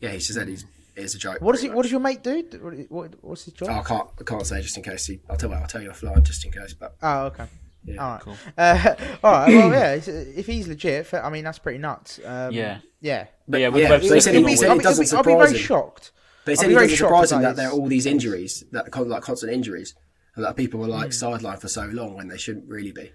[0.00, 0.64] yeah, he just said he's
[0.96, 1.40] it's a joke.
[1.40, 1.76] What does pretty he?
[1.76, 2.44] What does your mate do?
[2.60, 3.68] What, what, what's his job?
[3.70, 4.08] Oh, I can't.
[4.20, 5.06] I can't say just in case.
[5.06, 5.50] He, I'll tell.
[5.50, 5.56] you.
[5.56, 6.74] I'll tell you offline just in case.
[6.74, 7.46] But Oh, okay.
[7.86, 8.36] Yeah, all right.
[8.56, 8.94] Uh,
[9.24, 9.48] all right.
[9.54, 9.92] Well, yeah.
[9.94, 12.18] If he's legit, I mean, that's pretty nuts.
[12.24, 12.78] Um, Yeah.
[13.00, 13.26] Yeah.
[13.46, 15.48] But yeah, with yeah, Webster, so he said he- said it doesn't I'll be surprise
[15.50, 15.66] very him.
[15.66, 16.12] shocked.
[16.46, 17.68] But he I'll said be it very doesn't shocked surprise if him that that there
[17.68, 20.03] are all these injuries, that con- like constant injuries, and
[20.36, 21.24] that people were like Hmm.
[21.24, 23.12] sidelined for so long when they shouldn't really be.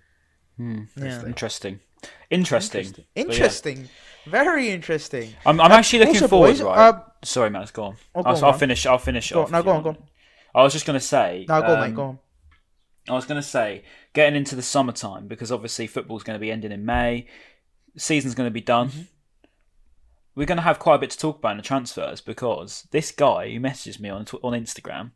[0.58, 1.26] Yeah.
[1.26, 1.80] interesting,
[2.30, 3.24] interesting, But yeah.
[3.24, 3.90] Interesting.
[4.26, 5.34] Very interesting.
[5.46, 6.48] I'm, I'm actually looking forward.
[6.50, 6.78] boys, right?
[6.78, 7.66] uh, Sorry, man.
[7.72, 7.96] Go on.
[8.14, 8.60] Oh, go I'll, on, I'll man.
[8.60, 8.86] finish.
[8.86, 9.32] I'll finish.
[9.32, 9.98] it Go off on, no, go on, go on.
[10.54, 11.46] I was just going to say.
[11.48, 11.96] No, go on, um, mate.
[11.96, 12.20] Go on.
[13.08, 16.52] I was going to say, getting into the summertime because obviously football's going to be
[16.52, 17.28] ending in May,
[17.98, 18.90] season's going to be done.
[18.90, 19.02] Mm-hmm.
[20.36, 23.12] We're going to have quite a bit to talk about in the transfers because this
[23.12, 25.12] guy who messages me on tw- on Instagram,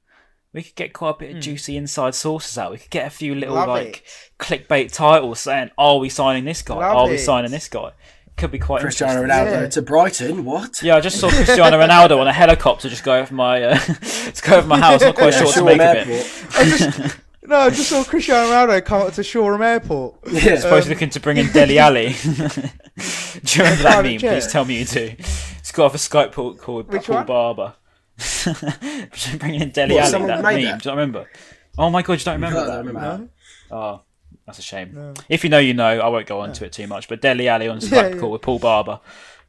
[0.53, 2.71] we could get quite a bit of juicy inside sources out.
[2.71, 3.55] We could get a few little.
[3.55, 4.05] Love like
[4.39, 6.75] clickbait titles saying, "Are we signing this guy?
[6.75, 7.19] Love Are we it.
[7.19, 7.91] signing this guy?"
[8.35, 9.21] Could be quite Cristiano.
[9.23, 9.67] Ronaldo Yeah.
[9.69, 10.43] to Brighton.
[10.43, 10.81] What?
[10.81, 14.41] Yeah, I just saw Cristiano Ronaldo on a helicopter just go over my uh, to
[14.43, 15.01] go over my house.
[15.01, 16.45] Not quite sure what to make of it.
[16.55, 20.15] I just, no, I just saw Cristiano Ronaldo come up to Shoreham Airport.
[20.31, 20.55] Yeah.
[20.55, 22.07] Supposed looking to bring in Dele Alli.
[22.23, 24.17] do you remember that meme?
[24.17, 24.31] jet.
[24.33, 25.13] Please tell me you do.
[25.59, 27.25] It's got off a Skype call called Which Paul one?
[27.27, 27.73] Barber.
[29.39, 30.27] bringing in Dele What, Alli.
[30.27, 30.43] That meme.
[30.43, 30.53] that?
[30.53, 31.29] Do you not remember?
[31.77, 32.67] Oh my god, you don't remember I that?
[32.71, 33.27] don't remember
[33.69, 33.75] that.
[33.75, 34.01] Oh,
[34.45, 35.13] that's a shame.
[35.29, 35.85] If you know, you know.
[35.99, 37.07] I won't go into it too much.
[37.07, 38.19] But Dele Alli on a Skype Yeah, yeah.
[38.19, 38.99] call with Paul Barber.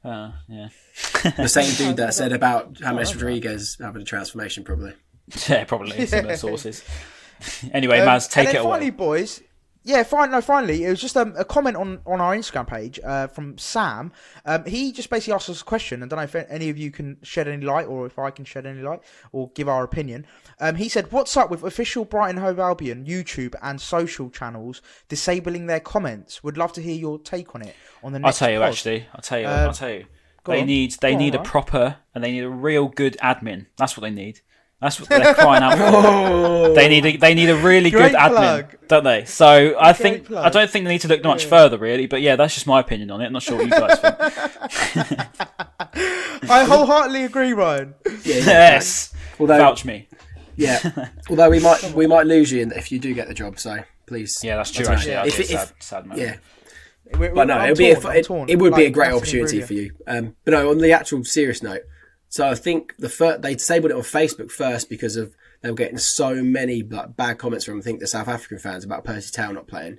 [0.04, 0.68] Uh, yeah,
[1.36, 4.92] The same dude that said about James Rodriguez having a transformation, probably.
[5.48, 6.84] yeah, probably similar sources.
[7.72, 8.72] anyway, Um, Maz, take and it then away.
[8.74, 9.42] finally, boys,
[9.86, 10.30] Yeah, fine.
[10.30, 13.58] No, finally, it was just um, a comment on, on our Instagram page uh, from
[13.58, 14.12] Sam.
[14.46, 16.02] Um, he just basically asked us a question.
[16.02, 18.46] I don't know if any of you can shed any light, or if I can
[18.46, 20.26] shed any light, or give our opinion.
[20.58, 25.66] Um, he said, "What's up with official Brighton Hove Albion YouTube and social channels disabling
[25.66, 26.42] their comments?
[26.42, 29.06] Would love to hear your take on it on the I'll tell you pod." actually.
[29.14, 29.46] I'll tell you.
[29.46, 30.06] I'll tell you.
[30.46, 30.66] They on.
[30.66, 31.46] need they Go on, need a right.
[31.46, 33.66] proper and they need a real good admin.
[33.76, 34.40] That's what they need.
[34.80, 36.74] That's what they're crying out for.
[36.74, 38.30] They need a, they need a really Great good admin,
[38.68, 38.76] plug.
[38.88, 39.24] don't they?
[39.26, 40.44] So I Great think plug.
[40.44, 42.06] I don't think they need to look much further really.
[42.06, 43.26] But yeah, that's just my opinion on it.
[43.26, 44.18] I'm not sure what you guys think.
[46.50, 47.94] I wholeheartedly agree, Ryan.
[48.06, 48.44] Yeah, yeah.
[48.44, 50.08] yes, Although, vouch me.
[50.56, 51.08] yeah.
[51.30, 53.58] Although we might we might lose you in- if you do get the job.
[53.58, 54.40] So please.
[54.42, 54.84] Yeah, that's true.
[54.86, 55.12] I don't know.
[55.14, 56.20] Actually, If that's it- a if- sad, sad moment.
[56.28, 56.36] Yeah.
[57.18, 59.40] We're- But no, I'm it'd be a, it, it would be a great that's an
[59.40, 59.92] opportunity for you.
[60.06, 61.82] Um, but no, on the actual serious note,
[62.34, 65.76] so I think the fir- they disabled it on Facebook first because of they were
[65.76, 69.30] getting so many like, bad comments from I think the South African fans about Percy
[69.30, 69.98] Tau not playing,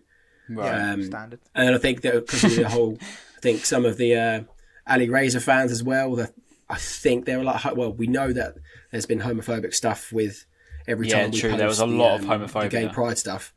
[0.50, 1.40] Yeah, Um, standard.
[1.56, 2.98] and I think that because of the whole,
[3.38, 4.42] I think some of the uh,
[4.88, 6.16] Alireza fans as well.
[6.16, 6.34] That
[6.70, 8.56] I think they were like, well, we know that
[8.92, 10.46] there's been homophobic stuff with
[10.88, 12.62] every Yeah, time we true, post there was a the, lot of um, homophobia.
[12.64, 13.54] the gay pride stuff.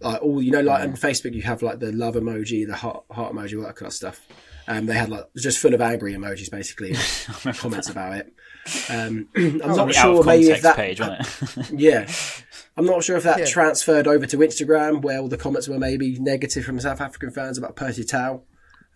[0.00, 0.88] Like all you know, like Mm.
[0.88, 3.86] on Facebook, you have like the love emoji, the heart, heart emoji, all that kind
[3.86, 4.26] of stuff.
[4.68, 6.94] Um, they had like just full of angry emojis, basically,
[7.54, 8.32] comments about it.
[8.90, 12.10] Um, I'm On not sure maybe if that page, wasn't yeah.
[12.76, 13.44] I'm not sure if that Yeah.
[13.46, 17.56] transferred over to Instagram, where all the comments were maybe negative from South African fans
[17.58, 18.42] about Percy Tau.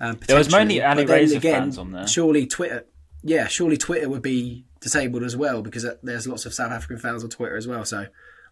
[0.00, 1.04] Um, There was mainly potentially.
[1.04, 2.06] Alireza But Razor again, fans on there.
[2.06, 2.86] Surely Twitter,
[3.22, 6.98] yeah, surely Twitter would be disabled as well because uh, there's lots of South African
[6.98, 7.84] fans on Twitter as well.
[7.84, 8.06] So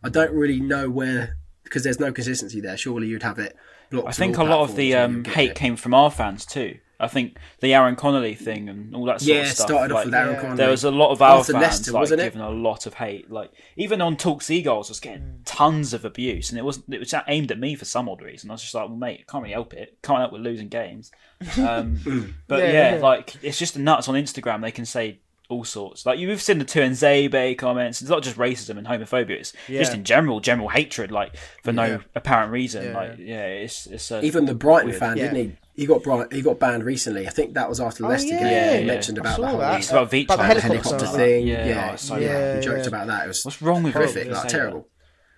[0.05, 2.77] I don't really know where because there's no consistency there.
[2.77, 3.57] Surely you'd have it.
[3.91, 5.57] blocked I think a lot of the um, hate it.
[5.57, 6.79] came from our fans too.
[7.01, 9.69] I think the Aaron Connolly thing and all that sort Yeah, of it stuff.
[9.69, 10.41] started off with Aaron Yeah.
[10.41, 10.57] Connolly.
[10.57, 12.25] There was a lot of our After fans Leicester, like wasn't it?
[12.25, 13.31] giving a lot of hate.
[13.31, 15.03] Like even on Talk Seagulls was Mm.
[15.03, 16.93] getting tons of abuse, and it wasn't.
[16.93, 18.51] it was aimed at me for some odd reason.
[18.51, 19.97] I was just like, well, mate, can't really help it.
[20.03, 21.13] Can't help with losing games.
[21.57, 23.01] Um, but Yeah, yeah, yeah.
[23.01, 24.61] like it's just nuts on Instagram.
[24.63, 26.05] They can say all sorts.
[26.05, 28.03] Like you've seen the Tuanzebe comments.
[28.03, 29.31] It's not just racism and homophobia.
[29.39, 31.99] It's just in general, general hatred, like for no Yeah.
[32.15, 32.85] apparent reason.
[32.87, 32.95] Yeah.
[32.99, 34.99] Like yeah, it's it's Even the Brighton Weird.
[35.01, 35.33] fan, Yeah.
[35.33, 35.57] didn't he?
[35.79, 37.27] He got Bright, he got banned recently.
[37.27, 38.47] I think that was after the Oh, Leicester yeah, game.
[38.51, 38.87] yeah, he yeah.
[38.87, 39.79] mentioned about saw the whole that.
[39.79, 40.25] It's about Vichai.
[40.25, 41.19] About the Helicopter helicopter Helicopter.
[41.19, 41.47] thing.
[41.47, 42.27] Yeah, Yeah, oh, so yeah.
[42.27, 42.87] yeah, He joked yeah.
[42.89, 43.25] about that.
[43.25, 44.01] It was What's wrong with you?
[44.01, 44.81] horrific, like terrible.
[44.81, 44.87] that.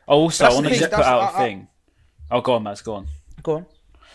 [0.09, 1.69] Oh, also, I want to just put out a thing.
[2.31, 3.07] Oh, go on, Maz, go on.
[3.43, 3.67] Go on.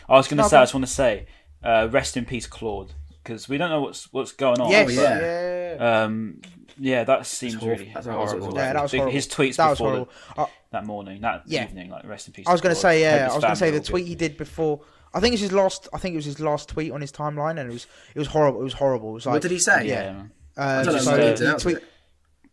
[0.10, 1.26] I was going to No, say, I go just want to say,
[1.64, 2.92] uh, rest in peace, Claude,
[3.24, 4.72] because we don't know what's what's going on.
[4.72, 4.90] Yes.
[4.90, 5.20] Oh, yeah.
[5.20, 5.76] yeah.
[5.76, 6.04] yeah.
[6.04, 6.42] Um,
[6.80, 7.80] yeah, that seems horrible.
[7.82, 8.28] really That's horrible.
[8.28, 8.58] horrible.
[8.58, 9.12] Yeah, that was horrible.
[9.12, 10.12] His tweets That was before horrible.
[10.36, 11.64] the, Uh, that morning, that Yeah.
[11.66, 12.48] evening, like rest in peace.
[12.48, 14.38] I was going to say, yeah, I was going to say the tweet he did
[14.38, 14.82] before.
[15.16, 15.88] I think it was his last.
[15.94, 18.28] I think it was his last tweet on his timeline, and it was it was
[18.28, 18.60] horrible.
[18.62, 19.10] It was horrible.
[19.10, 19.88] It was like, What did he say?
[19.88, 20.24] Yeah,
[20.58, 21.84] Uh, don't know just, what uh, the he ins and outs of tweet-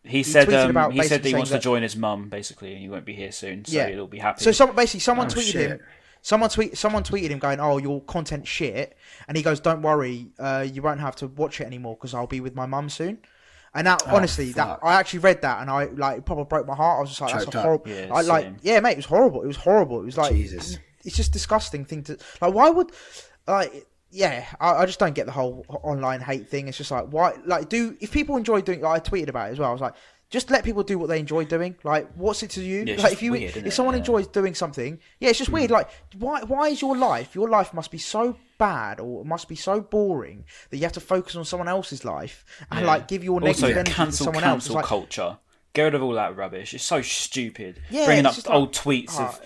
[0.05, 2.29] he said tweeted um, about he said basically he wants saying to join his mum
[2.29, 3.89] basically, and he won't be here soon, so Yeah.
[3.89, 4.43] he'll be happy.
[4.43, 5.69] So some basically someone Oh, tweeted shit.
[5.71, 5.79] him.
[6.21, 8.97] Someone tweet someone tweeted him going, "Oh, your content shit,"
[9.27, 12.27] and he goes, "Don't worry, uh, you won't have to watch it anymore because I'll
[12.27, 13.17] be with my mum soon."
[13.75, 14.79] And that honestly, that.
[14.83, 16.97] I actually read that and I like it probably broke my heart.
[16.99, 18.55] I was just like, Choked "That's horrible." Yeah, I like, same.
[18.61, 19.41] yeah, mate, it was horrible.
[19.41, 19.99] It was horrible.
[20.01, 20.77] It was like, Jesus.
[21.03, 22.53] It's just disgusting thing to like.
[22.53, 22.91] Why would
[23.47, 23.87] like?
[24.15, 26.67] Yeah, I, I just don't get the whole online hate thing.
[26.67, 28.81] It's just like why, like, do if people enjoy doing?
[28.81, 29.69] Like, I tweeted about it as well.
[29.69, 29.95] I was like,
[30.29, 31.75] just let people do what they enjoy doing.
[31.83, 32.83] Like, what's it to you?
[32.85, 33.99] Yeah, like, if you weird, if someone Yeah.
[33.99, 35.71] enjoys doing something, yeah, it's just weird.
[35.71, 35.89] Like,
[36.19, 37.33] why why is your life?
[37.33, 40.91] Your life must be so bad or it must be so boring that you have
[40.91, 42.85] to focus on someone else's life and Yeah.
[42.85, 44.67] like give your negative also energy to cancel someone else.
[44.67, 45.39] It's like, culture.
[45.73, 46.75] Get rid of all that rubbish.
[46.75, 47.81] It's so stupid.
[47.89, 49.29] Yeah, Bringing up like- old tweets Ah.
[49.29, 49.41] of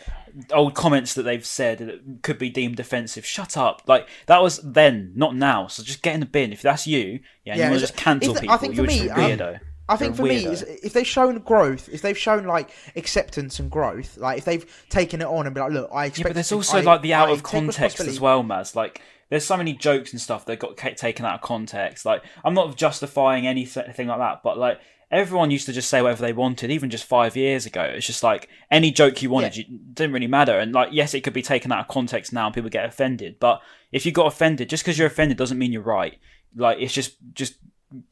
[0.51, 3.25] old comments that they've said that could be deemed offensive.
[3.25, 3.83] Shut up.
[3.87, 5.67] Like that was then, not now.
[5.67, 6.53] So just get in the bin.
[6.53, 9.07] If that's you, yeah, Yeah, you want to just cancel if- I think for me,
[9.09, 9.59] a um.
[9.89, 13.71] I think for me, is if they've shown growth, if they've shown like acceptance and
[13.71, 16.19] growth, like if they've taken it on and be like, look, I expect.
[16.19, 18.75] Yeah, but there's also I- like the out I of context as well, Maz.
[18.75, 22.05] Like there's so many jokes and stuff that got taken out of context.
[22.05, 24.79] Like I'm not justifying anything like that, but like
[25.11, 27.81] everyone used to just say whatever they wanted, even just five years ago.
[27.83, 29.63] It's just like any joke you wanted, Yeah.
[29.69, 30.57] you, didn't really matter.
[30.59, 33.39] And like yes, it could be taken out of context now and people get offended,
[33.39, 36.17] but if you got offended, just because you're offended doesn't mean you're right.
[36.55, 37.55] Like it's just just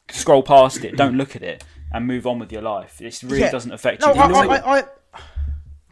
[0.09, 3.01] scroll past it, don't look at it, and move on with your life.
[3.01, 3.51] It really Yeah.
[3.51, 4.21] doesn't affect No, you.
[4.21, 4.83] I, I, I,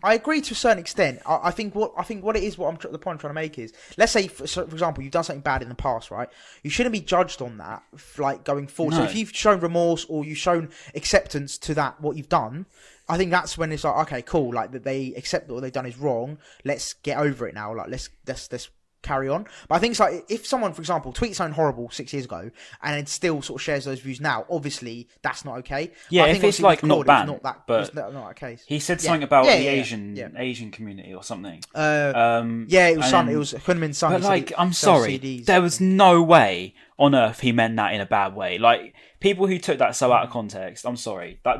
[0.04, 1.22] I, agree to a certain extent.
[1.26, 3.32] I, I think what I think what it is, what I'm the point I'm trying
[3.32, 5.76] to make is, let's say for, so for example, you've done something bad in the
[5.76, 6.30] past, right?
[6.64, 7.84] You shouldn't be judged on that,
[8.18, 8.96] like going forward.
[8.96, 12.66] So if you've shown remorse or you've shown acceptance to that what you've done,
[13.10, 15.72] I think that's when it's like, okay, cool, like that they accept that what they've
[15.72, 16.38] done is wrong.
[16.64, 17.76] Let's get over it now.
[17.76, 18.70] Like let's let's let's
[19.04, 19.46] carry on.
[19.68, 22.50] But I think it's like if someone, for example, tweets something horrible six years ago
[22.82, 25.92] and then still sort of shares those views now, obviously that's not okay.
[26.10, 28.28] Yeah, I if think it's like not it banned, not that, but it's not, not
[28.30, 28.64] that case.
[28.66, 29.08] He said Yeah.
[29.10, 30.34] something about Yeah, the yeah, Asian.
[30.38, 31.62] Asian community or something.
[31.76, 33.30] Uh, Um, yeah, it was son.
[33.30, 34.12] It was Kunmin's son.
[34.14, 35.46] But like, he I'm sorry, CDs.
[35.46, 38.58] there was no way on earth he meant that in a bad way.
[38.58, 40.86] Like people who took that so out of context.
[40.86, 41.40] I'm sorry.
[41.44, 41.60] That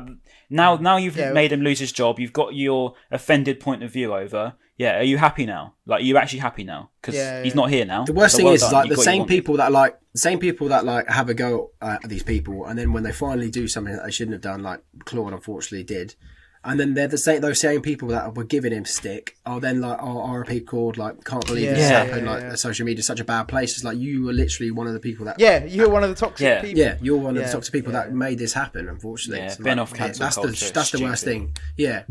[0.50, 2.18] now, now you've made him lose his job.
[2.20, 4.54] You've got your offended point of view over.
[4.76, 5.74] Yeah, are you happy now?
[5.86, 6.90] Like, are you actually happy now?
[7.00, 7.56] Because Yeah, he's yeah.
[7.56, 8.04] not here now.
[8.04, 9.26] The worst So thing well is, is done, like you the got what you same
[9.26, 12.66] people that like the same people that like have a go uh, at these people,
[12.66, 15.84] and then when they finally do something that they shouldn't have done, like Claude unfortunately
[15.84, 16.16] did,
[16.64, 19.80] and then they're the same those same people that were giving him stick are then
[19.80, 22.26] like, oh, RP called like can't believe this Yeah, happened.
[22.26, 22.54] like yeah.
[22.56, 23.74] social media is such a bad place.
[23.76, 25.38] It's like you were literally one of the people that.
[25.38, 26.62] Yeah, you're one of the toxic Yeah.
[26.62, 26.78] people.
[26.80, 28.04] Yeah, you're one of Yeah, the toxic people yeah.
[28.06, 28.88] that made this happen.
[28.88, 31.56] Unfortunately, Yeah, So, like, off cancel That's culture the is that's the worst thing.
[31.76, 32.04] Yeah,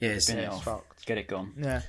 [0.00, 0.64] yeah, it's, Bin it's off.
[0.64, 0.93] fucked.
[1.04, 1.52] Get it gone.
[1.58, 1.82] Yeah,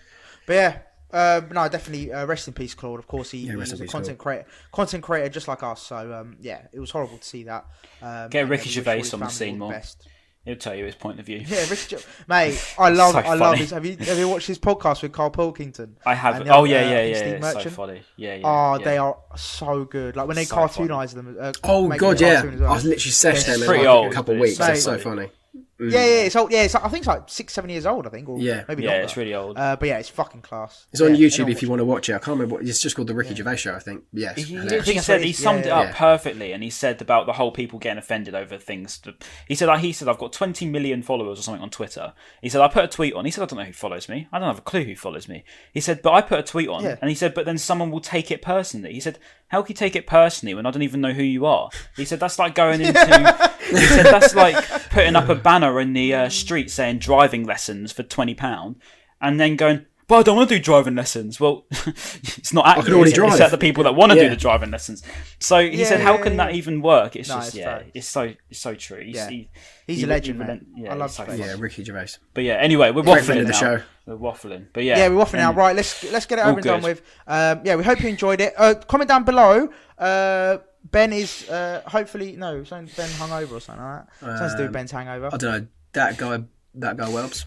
[0.46, 0.78] but yeah,
[1.12, 2.12] uh, no, definitely.
[2.12, 3.00] Uh, rest in peace, Claude.
[3.00, 5.82] Of course, he, he was a peace, content creator, content creator just like us.
[5.82, 7.66] So um, yeah, it was horrible to see that.
[8.02, 9.72] Um, Get and, Ricky yeah, we Gervais on the scene more.
[9.72, 10.08] best.
[10.44, 11.44] He'll tell you his point of view.
[11.44, 11.98] Yeah, Ricky,
[12.28, 13.58] mate, I love, So I love funny.
[13.58, 13.72] his.
[13.72, 15.98] Have you have you watched his podcast with Karl Pilkington?
[16.06, 16.40] I have.
[16.42, 17.18] And Oh other, yeah, uh, yeah, and yeah.
[17.18, 17.64] Steve yeah.
[17.64, 18.02] So funny.
[18.16, 18.42] Yeah, yeah.
[18.46, 18.86] Oh, yeah.
[18.86, 20.16] they are so good.
[20.16, 21.36] Like when they So cartoonize them.
[21.40, 22.44] Uh, Oh make god, yeah!
[22.44, 22.70] well.
[22.70, 24.52] I was literally seshed them it's in like old, a couple of weeks.
[24.52, 25.30] it's That's so so funny.
[25.78, 26.52] Yeah, yeah, it's old.
[26.52, 28.08] Yeah, it's, I think it's like six, seven years old.
[28.08, 28.30] I think.
[28.30, 28.64] Or Yeah.
[28.68, 29.04] maybe Yeah, longer.
[29.04, 29.58] it's really old.
[29.58, 30.86] Uh, but yeah, it's fucking class.
[30.92, 32.14] It's on Yeah, YouTube if you want to watch it.
[32.14, 32.56] I can't remember.
[32.56, 34.04] What, it's just called the Ricky Gervais Show, I think.
[34.14, 34.38] Yes.
[34.38, 34.72] He hilarious.
[34.72, 35.90] literally that's said he summed Yeah, it yeah.
[35.92, 39.02] up perfectly, and he said about the whole people getting offended over things.
[39.48, 42.14] He said, like, he said, I've got 20 million followers or something on Twitter.
[42.42, 43.26] He said, I put a tweet on.
[43.26, 44.28] He said, I don't know who follows me.
[44.32, 45.44] I don't have a clue who follows me.
[45.74, 46.96] He said, but I put a tweet on, Yeah.
[47.02, 48.94] and he said, but then someone will take it personally.
[48.94, 49.20] He said,
[49.50, 51.70] how can you take it personally when I don't even know who you are?
[51.98, 52.94] He said, that's like going into.
[53.70, 54.56] he said, that's like
[54.90, 58.78] putting up a banner in the uh, street saying driving lessons for twenty pound,
[59.22, 59.86] and then going.
[60.08, 61.40] But I don't want to do driving lessons.
[61.40, 62.90] Well, it's not accurate.
[62.94, 65.02] already It's, it's at the people that want to do the driving lessons.
[65.40, 66.46] So he Yeah, said, "How yeah, can yeah.
[66.46, 67.92] that even work?" It's No, just it's yeah, fact.
[67.96, 69.02] it's so it's so true.
[69.04, 69.30] He's, Yeah.
[69.30, 69.50] he,
[69.88, 70.66] He's he- a legend, he- man.
[70.78, 71.40] Yeah, I love he's so Space.
[71.40, 72.10] Yeah, Ricky Gervais.
[72.36, 73.60] But yeah, anyway, we're Great waffling of the now.
[73.60, 73.82] show.
[74.06, 75.54] We're waffling, but yeah, Yeah, we're waffling now.
[75.54, 77.02] Right, let's let's get it over and done with.
[77.26, 78.54] Um, yeah, we hope you enjoyed it.
[78.56, 79.70] Uh, comment down below.
[79.98, 80.58] Uh,
[80.92, 84.38] Ben is uh, hopefully no, something Ben hungover or something like that.
[84.38, 85.30] Something to do with Um, Ben's hangover.
[85.34, 85.68] I don't know.
[85.94, 86.44] That guy,
[86.76, 87.46] that guy Welps.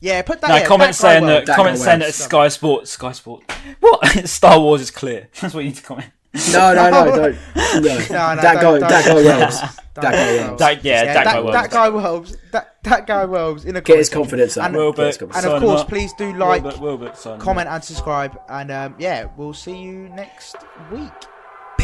[0.00, 0.48] Yeah, put that.
[0.48, 1.46] No, yeah, comment that saying that.
[1.46, 2.90] That Comment saying that Sky Sports.
[2.92, 3.46] Sky Sports.
[3.80, 4.06] What?
[4.28, 5.28] Star Wars is clear.
[5.40, 6.10] That's what you need to comment.
[6.52, 7.16] No, no, no, don't.
[7.16, 9.60] No, no, that don't- guy, don't- that guy Welps.
[9.94, 10.58] Don't That guy go Welps.
[10.58, 11.52] That, yeah, that, that, guy works.
[11.54, 12.36] that guy Welbs.
[12.52, 14.66] That that guy Welbs in a Get his comment confidence up.
[14.66, 15.88] And- Get Wilbert, And of course, up.
[15.88, 17.76] please do like, Wilbert, Wilbert, sign him comment, up.
[17.76, 18.38] and subscribe.
[18.50, 20.56] And um, yeah, we'll see you next
[20.92, 21.10] week.